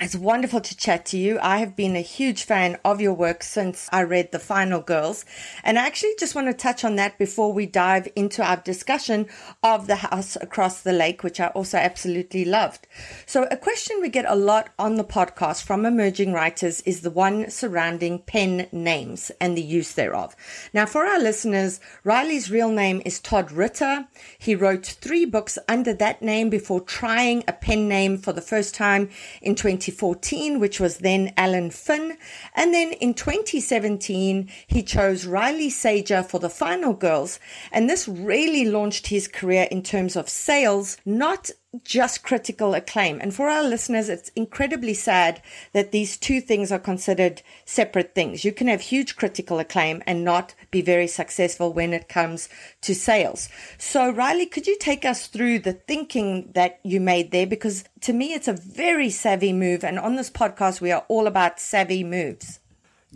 [0.00, 1.40] It's wonderful to chat to you.
[1.42, 5.24] I have been a huge fan of your work since I read The Final Girls.
[5.64, 9.26] And I actually just want to touch on that before we dive into our discussion
[9.60, 12.86] of The House Across the Lake, which I also absolutely loved.
[13.26, 17.10] So, a question we get a lot on the podcast from emerging writers is the
[17.10, 20.36] one surrounding pen names and the use thereof.
[20.72, 24.06] Now, for our listeners, Riley's real name is Todd Ritter.
[24.38, 28.76] He wrote three books under that name before trying a pen name for the first
[28.76, 29.10] time
[29.42, 29.87] in 20.
[29.90, 32.16] 2014, which was then Alan Finn.
[32.54, 37.40] And then in 2017, he chose Riley Sager for the final girls.
[37.72, 41.50] And this really launched his career in terms of sales, not
[41.84, 43.20] just critical acclaim.
[43.20, 45.42] And for our listeners, it's incredibly sad
[45.72, 48.44] that these two things are considered separate things.
[48.44, 52.48] You can have huge critical acclaim and not be very successful when it comes
[52.82, 53.48] to sales.
[53.76, 57.46] So, Riley, could you take us through the thinking that you made there?
[57.46, 59.84] Because to me, it's a very savvy move.
[59.84, 62.60] And on this podcast, we are all about savvy moves.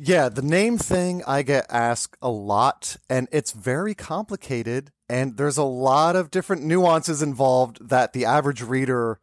[0.05, 4.91] Yeah, the name thing I get asked a lot, and it's very complicated.
[5.09, 9.21] And there's a lot of different nuances involved that the average reader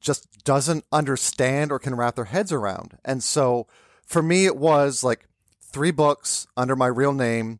[0.00, 2.96] just doesn't understand or can wrap their heads around.
[3.04, 3.66] And so
[4.06, 5.26] for me, it was like
[5.60, 7.58] three books under my real name,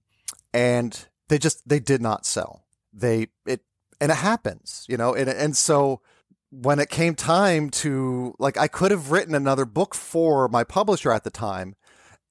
[0.54, 2.66] and they just they did not sell.
[2.92, 3.62] They it
[4.00, 5.12] and it happens, you know.
[5.12, 6.02] And and so
[6.50, 11.10] when it came time to like, I could have written another book for my publisher
[11.10, 11.74] at the time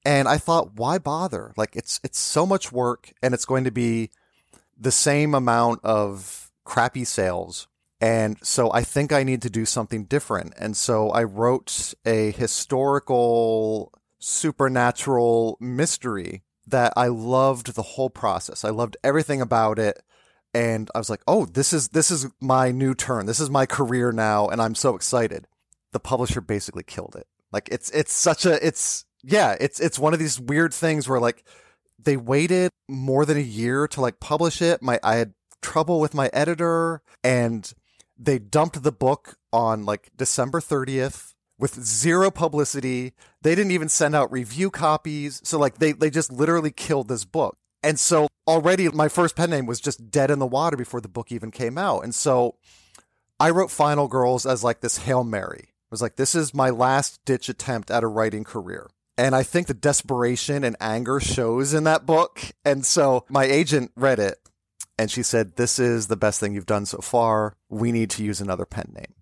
[0.04, 1.52] and I thought, why bother?
[1.56, 4.10] Like it's it's so much work and it's going to be
[4.78, 7.68] the same amount of crappy sales.
[8.00, 10.54] And so I think I need to do something different.
[10.58, 18.64] And so I wrote a historical supernatural mystery that I loved the whole process.
[18.64, 20.02] I loved everything about it.
[20.54, 23.26] And I was like, "Oh, this is this is my new turn.
[23.26, 25.46] This is my career now and I'm so excited."
[25.92, 27.26] The publisher basically killed it.
[27.52, 31.20] Like it's it's such a it's yeah, it's it's one of these weird things where
[31.20, 31.44] like
[31.98, 34.82] they waited more than a year to like publish it.
[34.82, 37.72] My I had trouble with my editor and
[38.18, 43.12] they dumped the book on like December 30th with zero publicity.
[43.42, 45.40] They didn't even send out review copies.
[45.44, 47.56] So like they they just literally killed this book.
[47.82, 51.08] And so already my first pen name was just dead in the water before the
[51.08, 52.04] book even came out.
[52.04, 52.56] And so
[53.38, 55.68] I wrote Final Girls as like this Hail Mary.
[55.68, 58.88] It was like this is my last ditch attempt at a writing career.
[59.20, 62.40] And I think the desperation and anger shows in that book.
[62.64, 64.38] And so my agent read it
[64.96, 67.58] and she said, This is the best thing you've done so far.
[67.68, 69.12] We need to use another pen name.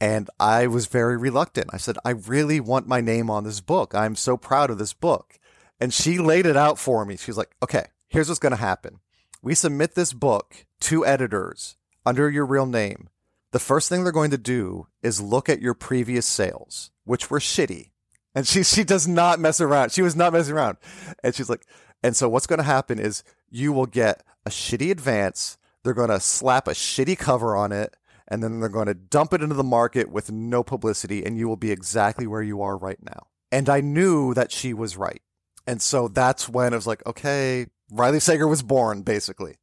[0.00, 1.70] And I was very reluctant.
[1.72, 3.96] I said, I really want my name on this book.
[3.96, 5.40] I'm so proud of this book.
[5.80, 7.16] And she laid it out for me.
[7.16, 9.00] She was like, okay, here's what's going to happen.
[9.42, 11.74] We submit this book to editors
[12.04, 13.08] under your real name.
[13.50, 17.40] The first thing they're going to do is look at your previous sales, which were
[17.40, 17.90] shitty.
[18.36, 19.90] And she she does not mess around.
[19.92, 20.76] She was not messing around.
[21.24, 21.66] And she's like,
[22.02, 25.56] and so what's going to happen is you will get a shitty advance.
[25.82, 27.96] They're going to slap a shitty cover on it,
[28.28, 31.48] and then they're going to dump it into the market with no publicity, and you
[31.48, 33.28] will be exactly where you are right now.
[33.50, 35.22] And I knew that she was right.
[35.66, 39.56] And so that's when it was like, okay, Riley Sager was born, basically.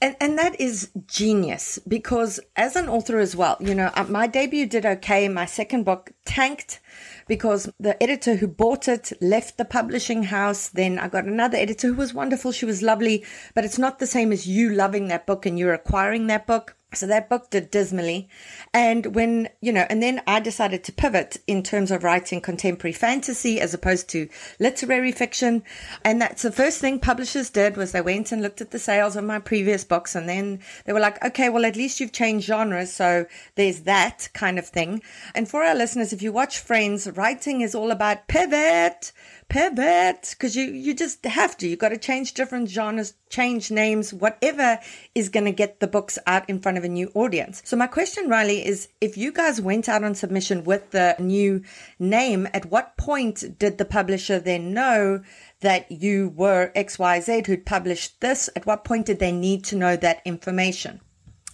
[0.00, 4.26] And, and that is genius because as an author as well, you know, uh, my
[4.26, 5.28] debut did okay.
[5.28, 6.80] My second book tanked
[7.28, 10.68] because the editor who bought it left the publishing house.
[10.68, 12.52] Then I got another editor who was wonderful.
[12.52, 15.74] She was lovely, but it's not the same as you loving that book and you're
[15.74, 16.76] acquiring that book.
[16.94, 18.28] So that book did dismally.
[18.74, 22.92] And when, you know, and then I decided to pivot in terms of writing contemporary
[22.92, 24.28] fantasy as opposed to
[24.60, 25.62] literary fiction.
[26.04, 29.16] And that's the first thing publishers did was they went and looked at the sales
[29.16, 30.14] of my previous books.
[30.14, 32.92] And then they were like, okay, well, at least you've changed genres.
[32.92, 35.02] So there's that kind of thing.
[35.34, 39.12] And for our listeners, if you watch Friends, writing is all about pivot,
[39.52, 41.68] pivot because you you just have to.
[41.68, 44.78] You got to change different genres change names whatever
[45.14, 47.60] is going to get the books out in front of a new audience.
[47.66, 51.62] So my question riley is if you guys went out on submission with the new
[51.98, 55.22] name at what point did the publisher then know
[55.60, 58.48] that you were xyz who'd published this?
[58.56, 61.02] At what point did they need to know that information?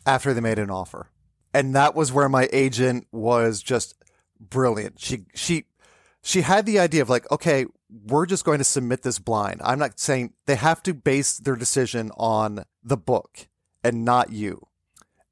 [0.07, 1.11] After they made an offer.
[1.53, 3.97] And that was where my agent was just
[4.39, 5.01] brilliant.
[5.01, 5.65] She she
[6.23, 7.67] she had the idea of like, okay,
[8.07, 9.61] we're just going to submit this blind.
[9.65, 13.49] I'm not saying they have to base their decision on the book
[13.83, 14.67] and not you.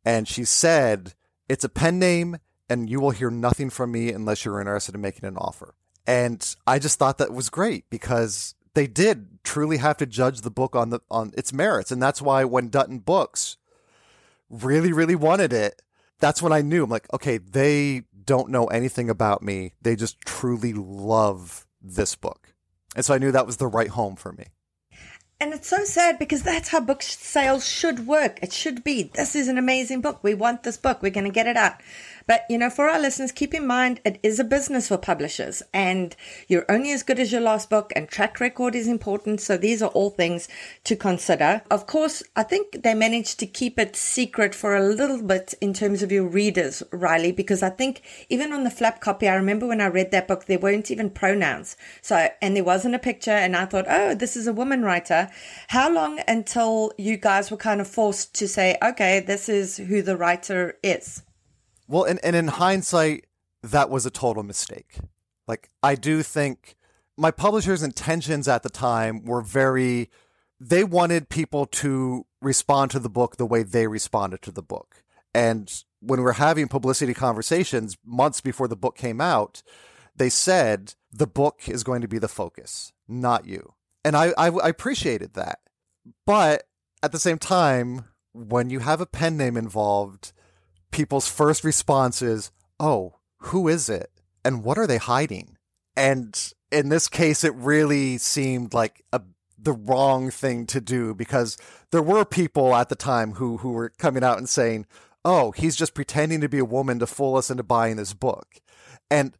[0.04, 1.14] And she said,
[1.48, 5.00] it's a pen name and you will hear nothing from me unless you're interested in
[5.00, 5.74] making an offer.
[6.06, 10.50] And I just thought that was great because they did truly have to judge the
[10.50, 11.90] book on the on its merits.
[11.90, 13.56] And that's why when Dutton Books
[14.48, 15.82] really, really wanted it,
[16.20, 19.72] that's when I knew I'm like, okay, they don't know anything about me.
[19.80, 22.52] They just truly love this book.
[22.94, 24.46] And so I knew that was the right home for me.
[25.38, 28.38] And it's so sad because that's how book sales should work.
[28.42, 30.20] It should be this is an amazing book.
[30.22, 31.02] We want this book.
[31.02, 31.74] We're going to get it out.
[32.26, 35.62] But, you know, for our listeners, keep in mind it is a business for publishers
[35.72, 36.16] and
[36.48, 39.40] you're only as good as your last book and track record is important.
[39.40, 40.48] So these are all things
[40.84, 41.62] to consider.
[41.70, 45.72] Of course, I think they managed to keep it secret for a little bit in
[45.72, 49.68] terms of your readers, Riley, because I think even on the flap copy, I remember
[49.68, 51.76] when I read that book, there weren't even pronouns.
[52.02, 55.28] So, and there wasn't a picture and I thought, oh, this is a woman writer.
[55.68, 60.02] How long until you guys were kind of forced to say, okay, this is who
[60.02, 61.22] the writer is?
[61.88, 63.26] Well, and, and in hindsight,
[63.62, 64.98] that was a total mistake.
[65.46, 66.76] Like, I do think
[67.16, 70.10] my publisher's intentions at the time were very,
[70.60, 75.02] they wanted people to respond to the book the way they responded to the book.
[75.34, 79.62] And when we were having publicity conversations months before the book came out,
[80.14, 83.74] they said the book is going to be the focus, not you.
[84.04, 85.58] And I, I, I appreciated that.
[86.24, 86.64] But
[87.02, 90.32] at the same time, when you have a pen name involved,
[90.90, 94.10] people's first response is, oh, who is it?
[94.44, 95.56] And what are they hiding?
[95.96, 99.22] And in this case, it really seemed like a,
[99.58, 101.56] the wrong thing to do because
[101.90, 104.86] there were people at the time who, who were coming out and saying,
[105.24, 108.60] oh, he's just pretending to be a woman to fool us into buying this book.
[109.10, 109.36] And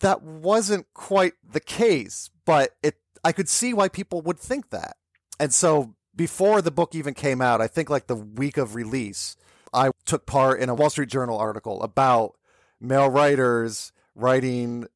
[0.00, 4.96] that wasn't quite the case, but it I could see why people would think that.
[5.40, 9.36] And so before the book even came out, I think like the week of release,
[9.72, 12.34] I took part in a Wall Street Journal article about
[12.80, 14.86] male writers writing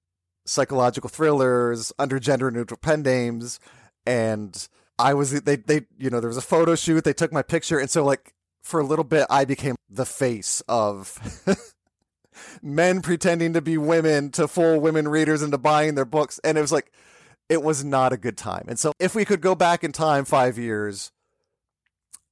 [0.45, 3.61] psychological thrillers under gender neutral pen names.
[4.07, 4.69] And
[4.99, 7.05] I was they they you know there was a photo shoot.
[7.05, 7.79] They took my picture.
[7.79, 11.19] And so like for a little bit I became the face of
[12.63, 16.41] men pretending to be women to fool women readers into buying their books.
[16.45, 16.93] And it was like
[17.49, 18.65] it was not a good time.
[18.69, 21.13] And so if we could go back in time 5 years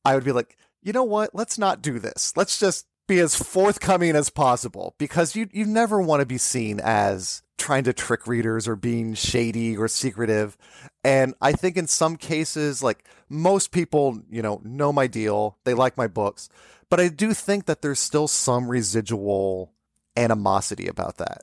[0.05, 1.35] I would be like you know what?
[1.35, 2.33] Let's not do this.
[2.37, 6.81] Let's just be as forthcoming as possible because you you never want to be seen
[6.81, 10.57] as trying to trick readers or being shady or secretive.
[11.05, 15.59] And I think in some cases like most people, you know, know my deal.
[15.65, 16.49] They like my books.
[16.89, 19.73] But I do think that there's still some residual
[20.17, 21.43] animosity about that.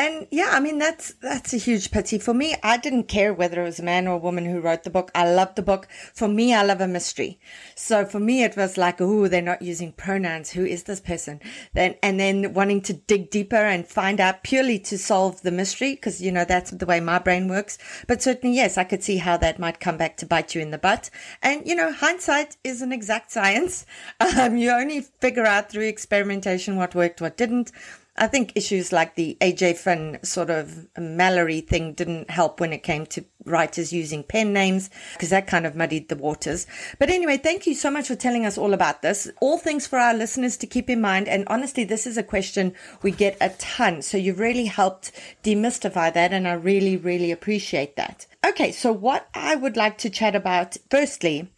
[0.00, 2.56] And yeah, I mean that's that's a huge pity for me.
[2.62, 5.10] I didn't care whether it was a man or a woman who wrote the book.
[5.14, 5.88] I loved the book.
[6.14, 7.38] For me, I love a mystery.
[7.74, 10.52] So for me, it was like, oh, they're not using pronouns.
[10.52, 11.38] Who is this person?
[11.74, 15.96] Then and then wanting to dig deeper and find out purely to solve the mystery
[15.96, 17.76] because you know that's the way my brain works.
[18.08, 20.70] But certainly, yes, I could see how that might come back to bite you in
[20.70, 21.10] the butt.
[21.42, 23.84] And you know, hindsight is an exact science.
[24.40, 27.72] Um, you only figure out through experimentation what worked, what didn't.
[28.20, 32.82] I think issues like the AJ Finn sort of Mallory thing didn't help when it
[32.82, 36.66] came to writers using pen names because that kind of muddied the waters.
[36.98, 39.30] But anyway, thank you so much for telling us all about this.
[39.40, 41.28] All things for our listeners to keep in mind.
[41.28, 44.02] And honestly, this is a question we get a ton.
[44.02, 45.12] So you've really helped
[45.42, 46.34] demystify that.
[46.34, 48.26] And I really, really appreciate that.
[48.46, 48.70] Okay.
[48.70, 51.50] So what I would like to chat about firstly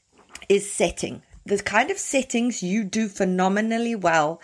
[0.49, 1.23] is setting.
[1.45, 4.41] The kind of settings you do phenomenally well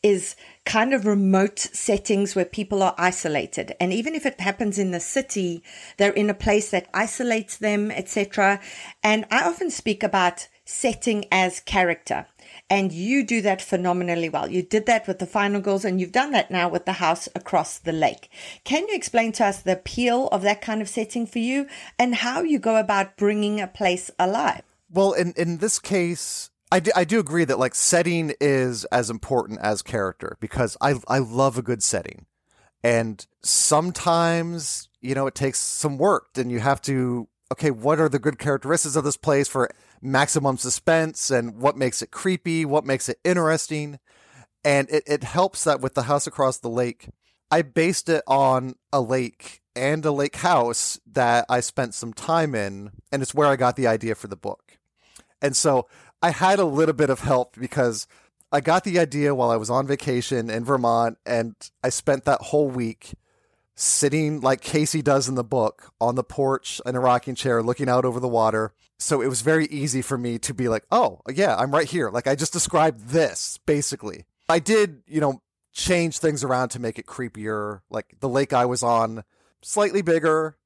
[0.00, 0.36] is
[0.66, 3.74] kind of remote settings where people are isolated.
[3.80, 5.62] And even if it happens in the city,
[5.96, 8.60] they're in a place that isolates them, etc.
[9.02, 12.26] And I often speak about setting as character.
[12.68, 14.50] And you do that phenomenally well.
[14.50, 17.28] You did that with the final girls and you've done that now with the house
[17.34, 18.28] across the lake.
[18.64, 21.66] Can you explain to us the appeal of that kind of setting for you
[21.98, 24.62] and how you go about bringing a place alive?
[24.90, 29.08] Well, in, in this case, I do, I do agree that like setting is as
[29.08, 32.26] important as character because I I love a good setting.
[32.82, 38.08] And sometimes, you know, it takes some work and you have to okay, what are
[38.08, 39.70] the good characteristics of this place for
[40.02, 43.98] maximum suspense and what makes it creepy, what makes it interesting.
[44.64, 47.08] And it, it helps that with the house across the lake,
[47.50, 52.54] I based it on a lake and a lake house that I spent some time
[52.54, 54.78] in, and it's where I got the idea for the book.
[55.40, 55.86] And so
[56.22, 58.06] I had a little bit of help because
[58.52, 62.40] I got the idea while I was on vacation in Vermont, and I spent that
[62.40, 63.14] whole week
[63.74, 67.88] sitting like Casey does in the book on the porch in a rocking chair, looking
[67.88, 68.72] out over the water.
[68.98, 72.10] So it was very easy for me to be like, oh, yeah, I'm right here.
[72.10, 74.24] Like I just described this basically.
[74.48, 75.42] I did, you know,
[75.74, 77.82] change things around to make it creepier.
[77.90, 79.24] Like the lake I was on,
[79.62, 80.56] slightly bigger,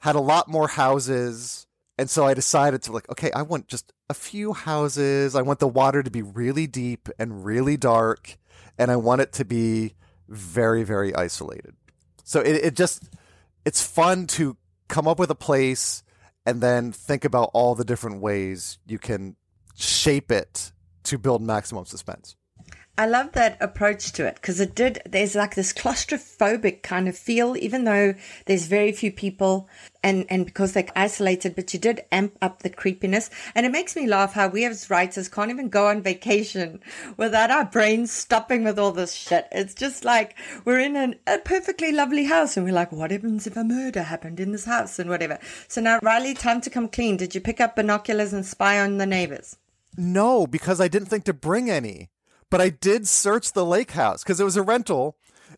[0.00, 1.66] had a lot more houses.
[1.96, 5.34] And so I decided to like, okay, I want just a few houses.
[5.34, 8.36] I want the water to be really deep and really dark.
[8.78, 9.94] And I want it to be
[10.28, 11.74] very, very isolated.
[12.24, 13.08] So it, it just,
[13.64, 14.56] it's fun to
[14.88, 16.02] come up with a place
[16.44, 19.36] and then think about all the different ways you can
[19.76, 20.72] shape it
[21.04, 22.36] to build maximum suspense.
[22.96, 25.02] I love that approach to it because it did.
[25.04, 28.14] There's like this claustrophobic kind of feel, even though
[28.46, 29.68] there's very few people
[30.04, 33.30] and, and because they're isolated, but you did amp up the creepiness.
[33.52, 36.80] And it makes me laugh how we as writers can't even go on vacation
[37.16, 39.48] without our brains stopping with all this shit.
[39.50, 43.48] It's just like we're in an, a perfectly lovely house and we're like, what happens
[43.48, 45.40] if a murder happened in this house and whatever.
[45.66, 47.16] So now, Riley, time to come clean.
[47.16, 49.56] Did you pick up binoculars and spy on the neighbors?
[49.96, 52.10] No, because I didn't think to bring any
[52.50, 55.16] but I did search the lake house because it was a rental.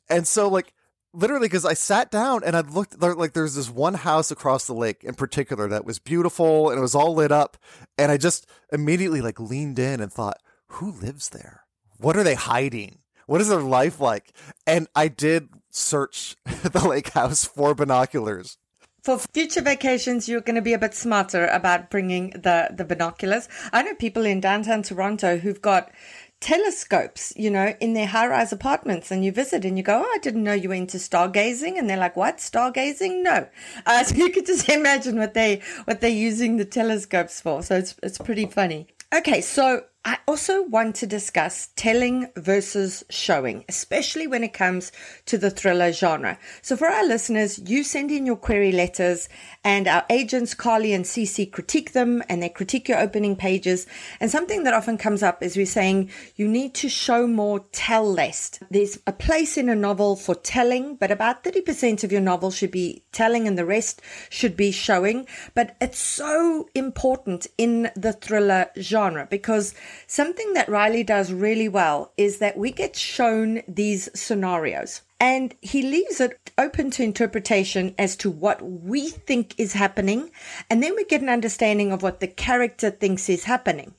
[0.09, 0.73] And so, like,
[1.13, 4.75] literally, because I sat down and I looked, like, there's this one house across the
[4.75, 7.57] lake in particular that was beautiful and it was all lit up.
[7.99, 11.63] And I just immediately, like, leaned in and thought, who lives there?
[11.99, 12.99] What are they hiding?
[13.27, 14.33] What is their life like?
[14.67, 18.59] And I did search the lake house for binoculars
[19.07, 23.49] for future vacations, you're going to be a bit smarter about bringing the, the binoculars.
[23.73, 25.93] I know people in downtown Toronto who've got
[26.41, 29.11] telescopes, you know, in their high rise apartments.
[29.11, 31.79] And you visit and you go, Oh, I didn't know you were into stargazing.
[31.79, 32.39] And they're like, What?
[32.39, 33.23] Stargazing?
[33.23, 33.49] No.
[33.85, 37.63] Uh, so you could just imagine what they, what they're using the telescopes for.
[37.63, 38.89] So it's, it's pretty funny.
[39.15, 39.41] Okay.
[39.41, 44.93] So I also want to discuss telling versus showing, especially when it comes
[45.25, 46.39] to the thriller genre.
[46.63, 49.29] So for our listeners, you send in your query letters
[49.65, 53.89] and our agents, Carly and Cece, critique them and they critique your opening pages.
[54.21, 58.09] And something that often comes up is we're saying you need to show more, tell
[58.09, 58.61] less.
[58.71, 62.71] There's a place in a novel for telling, but about 30% of your novel should
[62.71, 65.27] be telling and the rest should be showing.
[65.55, 69.75] But it's so important in the thriller genre because
[70.07, 75.03] something that Riley does really well is that we get shown these scenarios.
[75.19, 80.31] And he leaves it open to interpretation as to what we think is happening.
[80.69, 83.95] And then we get an understanding of what the character thinks is happening.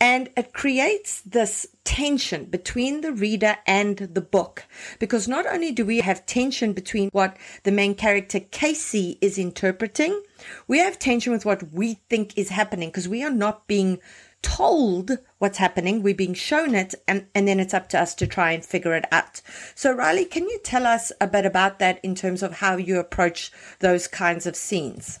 [0.00, 4.64] And it creates this tension between the reader and the book.
[4.98, 10.22] Because not only do we have tension between what the main character Casey is interpreting,
[10.66, 14.00] we have tension with what we think is happening because we are not being
[14.42, 18.26] told what's happening, we're being shown it, and, and then it's up to us to
[18.26, 19.40] try and figure it out.
[19.74, 22.98] So, Riley, can you tell us a bit about that in terms of how you
[22.98, 25.20] approach those kinds of scenes?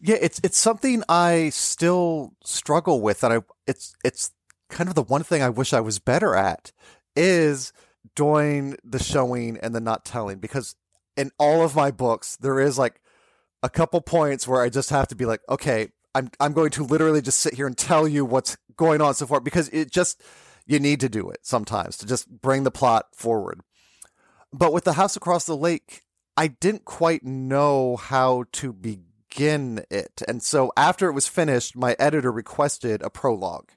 [0.00, 4.32] Yeah, it's it's something I still struggle with, and I it's it's
[4.70, 6.72] kind of the one thing I wish I was better at
[7.14, 7.72] is
[8.14, 10.74] doing the showing and the not telling because
[11.16, 13.00] in all of my books there is like
[13.62, 16.84] a couple points where I just have to be like, okay, I'm I'm going to
[16.84, 20.22] literally just sit here and tell you what's going on so far because it just
[20.66, 23.60] you need to do it sometimes to just bring the plot forward.
[24.52, 26.02] But with the house across the lake,
[26.36, 30.22] I didn't quite know how to begin it.
[30.26, 33.70] And so after it was finished, my editor requested a prologue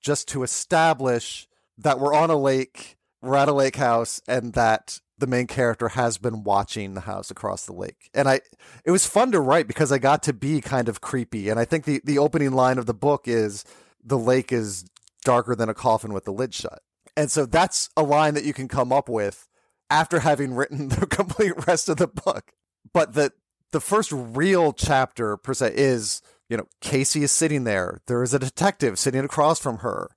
[0.00, 1.46] just to establish
[1.78, 5.90] that we're on a lake, we're at a lake house, and that the main character
[5.90, 8.10] has been watching the house across the lake.
[8.12, 8.40] And I
[8.84, 11.48] it was fun to write because I got to be kind of creepy.
[11.48, 13.64] And I think the, the opening line of the book is
[14.02, 14.84] the lake is
[15.24, 16.82] darker than a coffin with the lid shut.
[17.16, 19.46] And so that's a line that you can come up with
[19.88, 22.50] after having written the complete rest of the book.
[22.92, 23.32] But the
[23.70, 28.00] the first real chapter per se is, you know, Casey is sitting there.
[28.08, 30.10] There is a detective sitting across from her.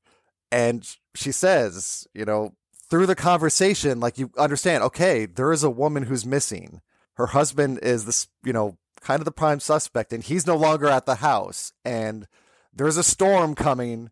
[0.51, 2.55] And she says, you know,
[2.89, 6.82] through the conversation, like you understand, okay, there is a woman who's missing.
[7.16, 10.87] Her husband is this, you know, kind of the prime suspect, and he's no longer
[10.87, 11.74] at the house.
[11.83, 12.28] And
[12.74, 14.12] there's a storm coming,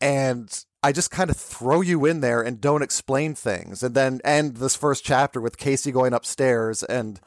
[0.00, 4.20] and I just kind of throw you in there and don't explain things, and then
[4.24, 7.20] end this first chapter with Casey going upstairs, and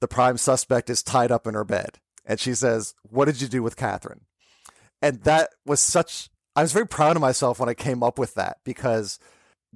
[0.00, 3.48] the prime suspect is tied up in her bed, and she says, "What did you
[3.48, 4.26] do with Catherine?"
[5.02, 6.30] And that was such.
[6.54, 9.18] I was very proud of myself when I came up with that because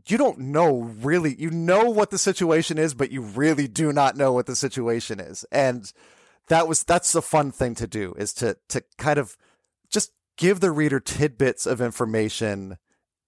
[0.06, 4.16] you don't know really you know what the situation is but you really do not
[4.16, 5.92] know what the situation is and
[6.48, 9.36] that was that's the fun thing to do is to to kind of
[9.90, 12.78] just give the reader tidbits of information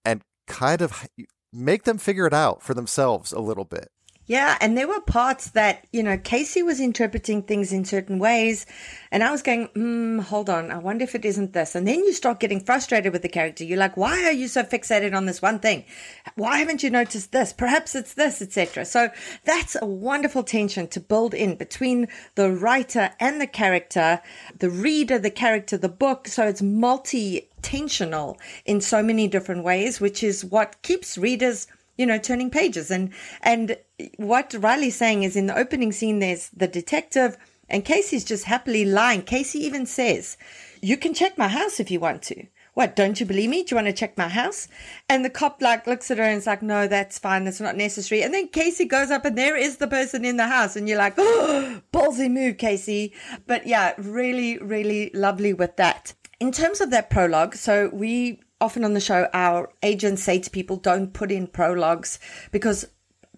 [0.03, 1.07] and kind of
[1.53, 3.89] make them figure it out for themselves a little bit.
[4.27, 8.65] Yeah, and there were parts that, you know, Casey was interpreting things in certain ways,
[9.11, 11.75] and I was going, hmm, hold on, I wonder if it isn't this.
[11.75, 13.63] And then you start getting frustrated with the character.
[13.63, 15.85] You're like, why are you so fixated on this one thing?
[16.33, 17.53] Why haven't you noticed this?
[17.53, 18.85] Perhaps it's this, etc.
[18.85, 19.09] So
[19.43, 24.21] that's a wonderful tension to build in between the writer and the character,
[24.57, 26.27] the reader, the character, the book.
[26.27, 32.05] So it's multi tensional in so many different ways, which is what keeps readers you
[32.05, 32.91] know, turning pages.
[32.91, 33.11] And
[33.41, 33.77] and
[34.17, 37.37] what Riley's saying is in the opening scene, there's the detective,
[37.69, 39.21] and Casey's just happily lying.
[39.21, 40.37] Casey even says,
[40.81, 43.63] "You can check my house if you want to." What, don't you believe me?
[43.63, 44.67] Do you want to check my house?
[45.07, 47.45] And the cop like looks at her and is like, no, that's fine.
[47.45, 48.21] That's not necessary.
[48.21, 50.75] And then Casey goes up and there is the person in the house.
[50.75, 53.13] And you're like, oh, ballsy move, Casey.
[53.47, 56.13] But yeah, really, really lovely with that.
[56.41, 60.49] In terms of that prologue, so we often on the show, our agents say to
[60.49, 62.19] people, don't put in prologues
[62.51, 62.85] because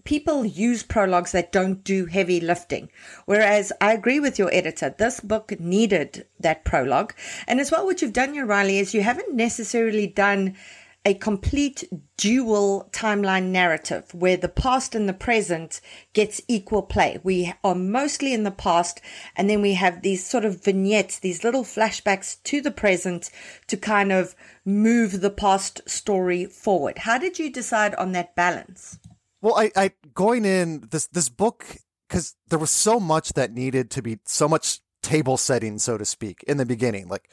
[0.07, 2.89] people use prologues that don't do heavy lifting.
[3.25, 7.13] Whereas I agree with your editor, this book needed that prologue.
[7.45, 10.55] And as well, what you've done, your Riley, is you haven't necessarily done
[11.03, 11.83] a complete
[12.15, 15.81] dual timeline narrative where the past and the present
[16.13, 17.19] gets equal play.
[17.21, 19.01] We are mostly in the past
[19.35, 23.29] and then we have these sort of vignettes, these little flashbacks to the present
[23.67, 26.99] to kind of move the past story forward.
[26.99, 28.99] How did you decide on that balance?
[29.47, 31.65] Well, I, I going in this this book
[32.09, 36.03] because there was so much that needed to be so much table setting, so to
[36.03, 37.07] speak, in the beginning.
[37.07, 37.29] Like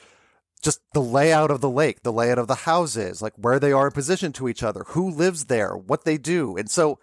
[0.63, 3.87] just the layout of the lake, the layout of the houses, like where they are
[3.87, 6.57] in position to each other, who lives there, what they do.
[6.57, 7.01] And so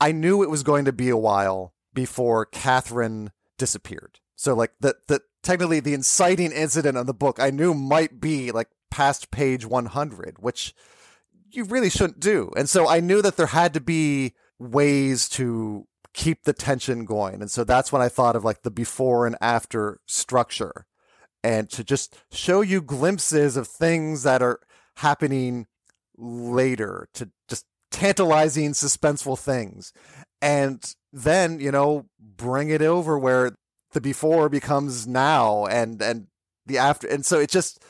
[0.00, 4.20] I knew it was going to be a while before Catherine disappeared.
[4.36, 8.52] So like the the technically the inciting incident of the book I knew might be
[8.52, 10.72] like past page 100, which
[11.56, 12.50] you really shouldn't do.
[12.56, 17.40] And so I knew that there had to be ways to keep the tension going.
[17.40, 20.86] And so that's when I thought of like the before and after structure
[21.46, 24.58] and to just show you glimpses of things that are
[24.96, 25.66] happening
[26.16, 29.92] later to just tantalizing suspenseful things
[30.42, 33.52] and then you know bring it over where
[33.92, 36.26] the before becomes now and and
[36.66, 37.82] the after and so it just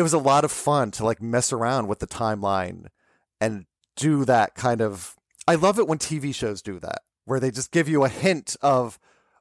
[0.00, 2.86] it was a lot of fun to like mess around with the timeline
[3.38, 3.66] and
[3.96, 5.14] do that kind of
[5.46, 8.56] I love it when TV shows do that where they just give you a hint
[8.62, 8.98] of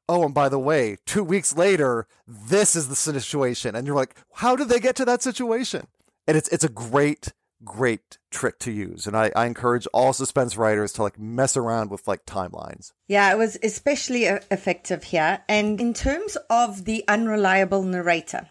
[0.09, 3.75] oh, and by the way, two weeks later, this is the situation.
[3.75, 5.87] And you're like, how did they get to that situation?
[6.27, 7.31] And it's it's a great,
[7.63, 9.07] great trick to use.
[9.07, 12.91] And I, I encourage all suspense writers to like mess around with like timelines.
[13.07, 15.41] Yeah, it was especially effective here.
[15.47, 18.49] And in terms of the unreliable narrator,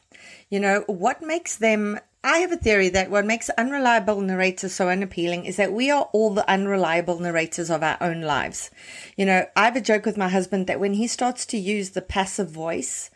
[0.51, 4.89] you know, what makes them I have a theory that what makes unreliable narrators so
[4.89, 8.71] unappealing is that we are all the unreliable narrators of our own lives.
[9.17, 11.91] You know, I have a joke with my husband that when he starts to use
[11.91, 13.11] the passive voice,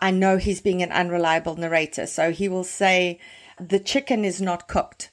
[0.00, 2.06] I know he's being an unreliable narrator.
[2.06, 3.20] So he will say,
[3.60, 5.10] the chicken is not cooked,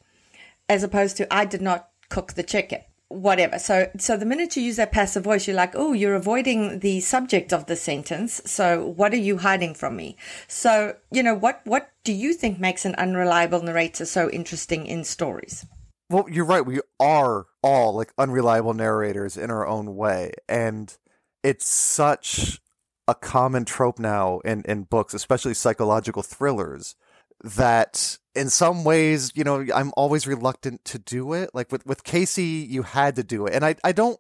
[0.68, 2.82] as opposed to, I did not cook the chicken
[3.16, 3.58] whatever.
[3.60, 7.00] So, so the minute you use that passive voice, you're like, oh, you're avoiding the
[7.00, 8.42] subject of the sentence.
[8.46, 10.18] So, what are you hiding from me?
[10.48, 15.04] So, you know, what what do you think makes an unreliable narrator so interesting in
[15.04, 15.66] stories?
[16.10, 16.66] Well, you're right.
[16.66, 20.96] We are all like unreliable narrators in our own way, and
[21.44, 22.62] it's such
[23.08, 26.96] a common trope now in in books, especially psychological thrillers,
[27.44, 31.52] that in some ways, you know, I'm always reluctant to do it.
[31.54, 33.54] Like with, with Casey, you had to do it.
[33.54, 34.20] And I, I don't,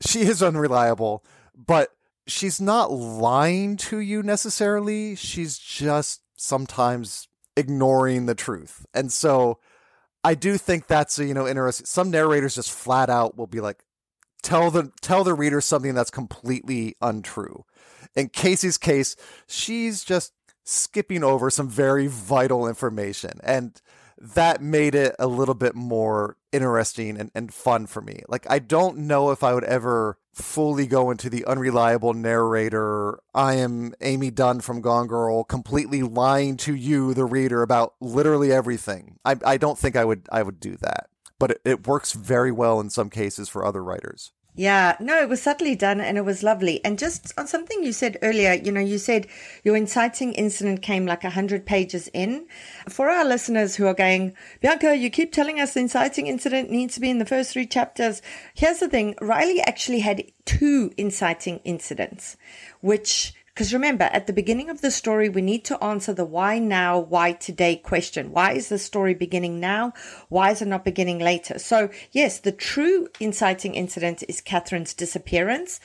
[0.00, 1.24] she is unreliable,
[1.54, 1.90] but
[2.26, 5.14] she's not lying to you necessarily.
[5.16, 8.86] She's just sometimes ignoring the truth.
[8.94, 9.58] And so
[10.24, 11.86] I do think that's, you know, interesting.
[11.86, 13.84] Some narrators just flat out will be like,
[14.42, 17.64] tell the, tell the reader something that's completely untrue.
[18.14, 19.14] In Casey's case,
[19.46, 20.32] she's just
[20.64, 23.40] skipping over some very vital information.
[23.42, 23.80] And
[24.18, 28.22] that made it a little bit more interesting and, and fun for me.
[28.28, 33.18] Like, I don't know if I would ever fully go into the unreliable narrator.
[33.34, 38.52] I am Amy Dunne from Gone Girl, completely lying to you, the reader, about literally
[38.52, 39.18] everything.
[39.24, 41.08] I, I don't think I would I would do that,
[41.38, 44.32] but it, it works very well in some cases for other writers.
[44.54, 46.84] Yeah, no, it was subtly done and it was lovely.
[46.84, 49.26] And just on something you said earlier, you know, you said
[49.64, 52.46] your inciting incident came like a hundred pages in.
[52.86, 56.94] For our listeners who are going, Bianca, you keep telling us the inciting incident needs
[56.94, 58.20] to be in the first three chapters.
[58.54, 59.14] Here's the thing.
[59.22, 62.36] Riley actually had two inciting incidents,
[62.82, 66.58] which Because remember, at the beginning of the story, we need to answer the why
[66.58, 68.32] now, why today question.
[68.32, 69.92] Why is the story beginning now?
[70.30, 71.58] Why is it not beginning later?
[71.58, 75.80] So, yes, the true inciting incident is Catherine's disappearance,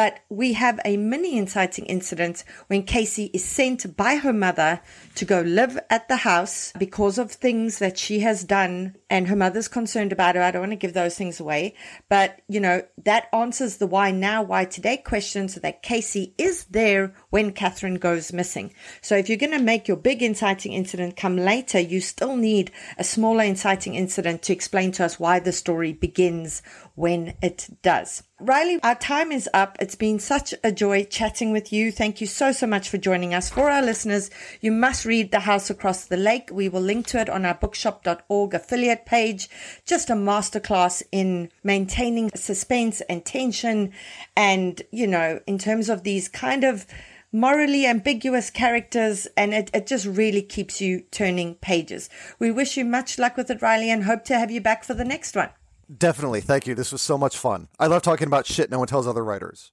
[0.00, 4.80] but we have a mini inciting incident when Casey is sent by her mother
[5.14, 9.36] to go live at the house because of things that she has done and her
[9.36, 10.42] mother's concerned about her.
[10.42, 11.74] I don't want to give those things away,
[12.08, 16.64] but you know, that answers the why now, why today question so that Casey is
[16.70, 18.72] there when Catherine goes missing.
[19.02, 22.70] So if you're going to make your big inciting incident come later, you still need
[22.96, 26.62] a smaller inciting incident to explain to us why the story begins
[26.94, 28.22] when it does.
[28.42, 29.76] Riley, our time is up.
[29.80, 31.92] It's been such a joy chatting with you.
[31.92, 33.50] Thank you so, so much for joining us.
[33.50, 34.30] For our listeners,
[34.62, 36.48] you must read The House Across the Lake.
[36.50, 39.50] We will link to it on our bookshop.org affiliate page.
[39.84, 43.92] Just a masterclass in maintaining suspense and tension.
[44.34, 46.86] And, you know, in terms of these kind of
[47.32, 52.08] morally ambiguous characters, and it, it just really keeps you turning pages.
[52.38, 54.94] We wish you much luck with it, Riley, and hope to have you back for
[54.94, 55.50] the next one.
[55.96, 56.40] Definitely.
[56.40, 56.74] Thank you.
[56.74, 57.68] This was so much fun.
[57.78, 59.72] I love talking about shit no one tells other writers.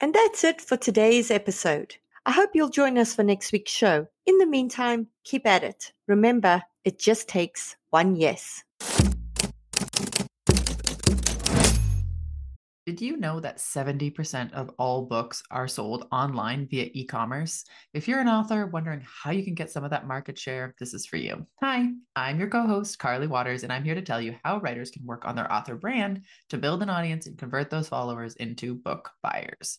[0.00, 1.94] And that's it for today's episode.
[2.26, 4.06] I hope you'll join us for next week's show.
[4.26, 5.92] In the meantime, keep at it.
[6.08, 8.64] Remember, it just takes one yes.
[12.84, 17.64] Did you know that 70% of all books are sold online via e commerce?
[17.94, 20.92] If you're an author wondering how you can get some of that market share, this
[20.92, 21.46] is for you.
[21.62, 24.90] Hi, I'm your co host, Carly Watters, and I'm here to tell you how writers
[24.90, 28.74] can work on their author brand to build an audience and convert those followers into
[28.74, 29.78] book buyers.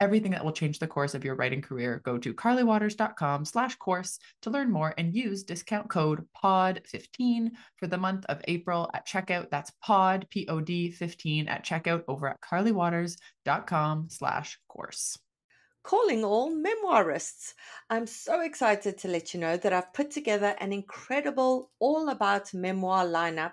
[0.00, 4.18] everything that will change the course of your writing career, go to carlywatters.com slash course
[4.42, 9.50] to learn more and use discount code POD15 for the month of April at checkout.
[9.50, 15.18] That's POD, P-O-D 15 at checkout over at carlywatters.com slash course.
[15.84, 17.54] Calling all memoirists.
[17.88, 22.52] I'm so excited to let you know that I've put together an incredible all about
[22.52, 23.52] memoir lineup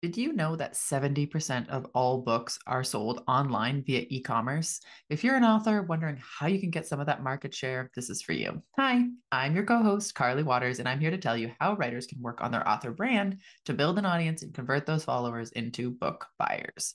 [0.00, 4.80] Did you know that 70% of all books are sold online via e commerce?
[5.10, 8.08] If you're an author wondering how you can get some of that market share, this
[8.08, 8.62] is for you.
[8.78, 12.06] Hi, I'm your co host, Carly Watters, and I'm here to tell you how writers
[12.06, 15.90] can work on their author brand to build an audience and convert those followers into
[15.90, 16.94] book buyers.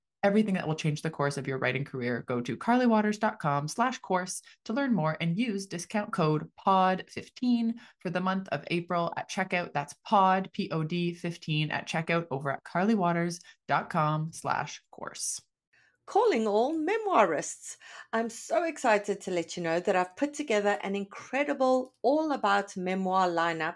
[0.23, 4.41] everything that will change the course of your writing career, go to carlywatters.com slash course
[4.65, 9.73] to learn more and use discount code POD15 for the month of April at checkout.
[9.73, 15.41] That's POD, P-O-D 15 at checkout over at carlywatters.com slash course.
[16.07, 17.77] Calling all memoirists.
[18.11, 22.75] I'm so excited to let you know that I've put together an incredible all about
[22.75, 23.75] memoir lineup